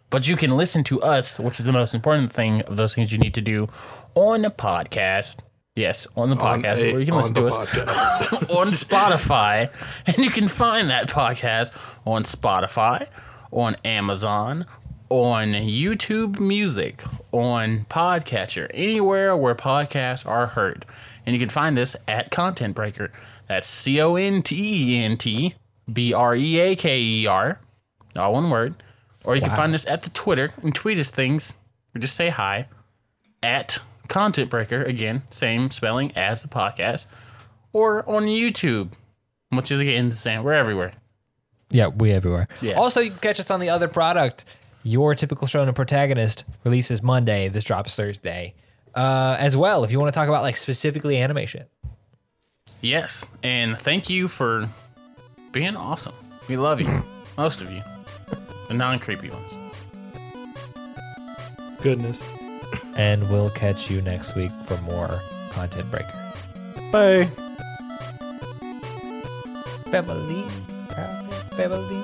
But 0.10 0.28
you 0.28 0.36
can 0.36 0.52
listen 0.52 0.84
to 0.86 1.02
us, 1.02 1.40
which 1.40 1.58
is 1.58 1.66
the 1.66 1.72
most 1.72 1.94
important 1.94 2.34
thing 2.34 2.62
of 2.64 2.76
those 2.76 2.94
things 2.96 3.14
you 3.14 3.18
need 3.18 3.34
to 3.36 3.42
do 3.42 3.68
on 4.14 4.44
a 4.44 4.52
podcast. 4.52 5.38
Yes, 5.76 6.06
on 6.18 6.30
the 6.30 6.36
On, 6.36 6.62
podcast, 6.62 6.78
a, 6.78 6.92
where 6.92 7.00
you 7.00 7.06
can 7.06 7.14
on 7.14 7.22
listen 7.22 7.34
the 7.34 7.42
to 7.42 7.48
us 7.48 7.56
podcast. 7.58 8.50
on 8.58 8.68
Spotify. 8.68 9.72
And 10.06 10.18
you 10.18 10.30
can 10.30 10.50
find 10.50 10.90
that 10.90 11.08
podcast 11.08 11.72
on 12.06 12.24
Spotify, 12.24 13.08
on 13.52 13.78
Amazon, 13.86 14.66
on 15.08 15.54
YouTube 15.54 16.42
Music, 16.42 17.02
on 17.32 17.86
Podcatcher, 17.90 18.70
anywhere 18.74 19.36
where 19.38 19.56
podcasts 19.56 20.28
are 20.28 20.48
heard. 20.48 20.86
And 21.26 21.34
you 21.34 21.40
can 21.40 21.50
find 21.50 21.80
us 21.80 21.96
at 22.06 22.32
Content 22.32 22.76
Breaker. 22.76 23.12
That's 23.48 23.68
C 23.68 24.02
O 24.02 24.16
N 24.16 24.42
T 24.42 24.56
E 24.58 25.04
N 25.04 25.16
T 25.16 25.56
B 25.92 26.14
R 26.14 26.36
E 26.36 26.60
A 26.60 26.76
K 26.76 27.00
E 27.02 27.28
R, 27.28 27.62
all 28.18 28.34
one 28.34 28.50
word. 28.50 28.76
Or 29.24 29.36
you 29.36 29.42
can 29.42 29.56
find 29.56 29.74
us 29.74 29.86
at 29.86 30.02
the 30.02 30.10
Twitter 30.10 30.52
and 30.64 30.74
tweet 30.74 30.98
us 30.98 31.10
things, 31.10 31.54
or 31.96 32.00
just 32.00 32.16
say 32.16 32.30
hi 32.30 32.68
at 33.44 33.80
Content 34.08 34.50
Breaker. 34.50 34.84
Again, 34.84 35.24
same 35.30 35.72
spelling 35.72 36.12
as 36.16 36.42
the 36.42 36.48
podcast 36.48 37.06
or 37.74 38.08
on 38.10 38.24
YouTube, 38.24 38.94
which 39.50 39.72
is 39.72 39.80
again 39.80 40.10
the 40.10 40.16
same. 40.16 40.44
We're 40.44 40.54
everywhere. 40.54 40.94
Yeah, 41.70 41.88
we 41.88 42.12
everywhere. 42.12 42.48
Yeah. 42.62 42.74
Also, 42.74 43.00
you 43.00 43.12
can 43.12 43.20
catch 43.20 43.40
us 43.40 43.50
on 43.50 43.60
the 43.60 43.70
other 43.70 43.88
product. 43.88 44.46
Your 44.84 45.16
typical 45.16 45.48
shonen 45.48 45.74
protagonist 45.76 46.44
releases 46.64 47.02
Monday. 47.02 47.48
This 47.48 47.64
drops 47.64 47.96
Thursday. 47.96 48.56
Uh, 48.94 49.38
as 49.40 49.56
well, 49.56 49.86
if 49.86 49.92
you 49.92 50.00
want 50.00 50.14
to 50.14 50.18
talk 50.18 50.28
about 50.28 50.42
like 50.42 50.58
specifically 50.58 51.18
animation. 51.22 51.66
Yes, 52.82 53.26
and 53.42 53.78
thank 53.78 54.10
you 54.10 54.28
for 54.28 54.68
being 55.54 55.78
awesome. 55.78 56.14
We 56.50 56.58
love 56.58 56.82
you, 56.82 57.04
most 57.38 57.62
of 57.62 57.72
you, 57.72 57.82
the 58.68 58.74
non-creepy 58.74 59.30
ones. 59.30 59.54
Goodness. 61.82 62.22
And 62.96 63.30
we'll 63.30 63.50
catch 63.52 63.90
you 63.90 64.02
next 64.02 64.36
week 64.36 64.52
for 64.66 64.78
more 64.82 65.20
Content 65.52 65.90
Breaker. 65.92 66.34
Bye. 66.92 67.30
Family. 69.92 70.44
Family. 71.56 72.04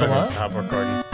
Okay, 0.00 0.30
stop 0.30 0.54
recording. 0.54 1.11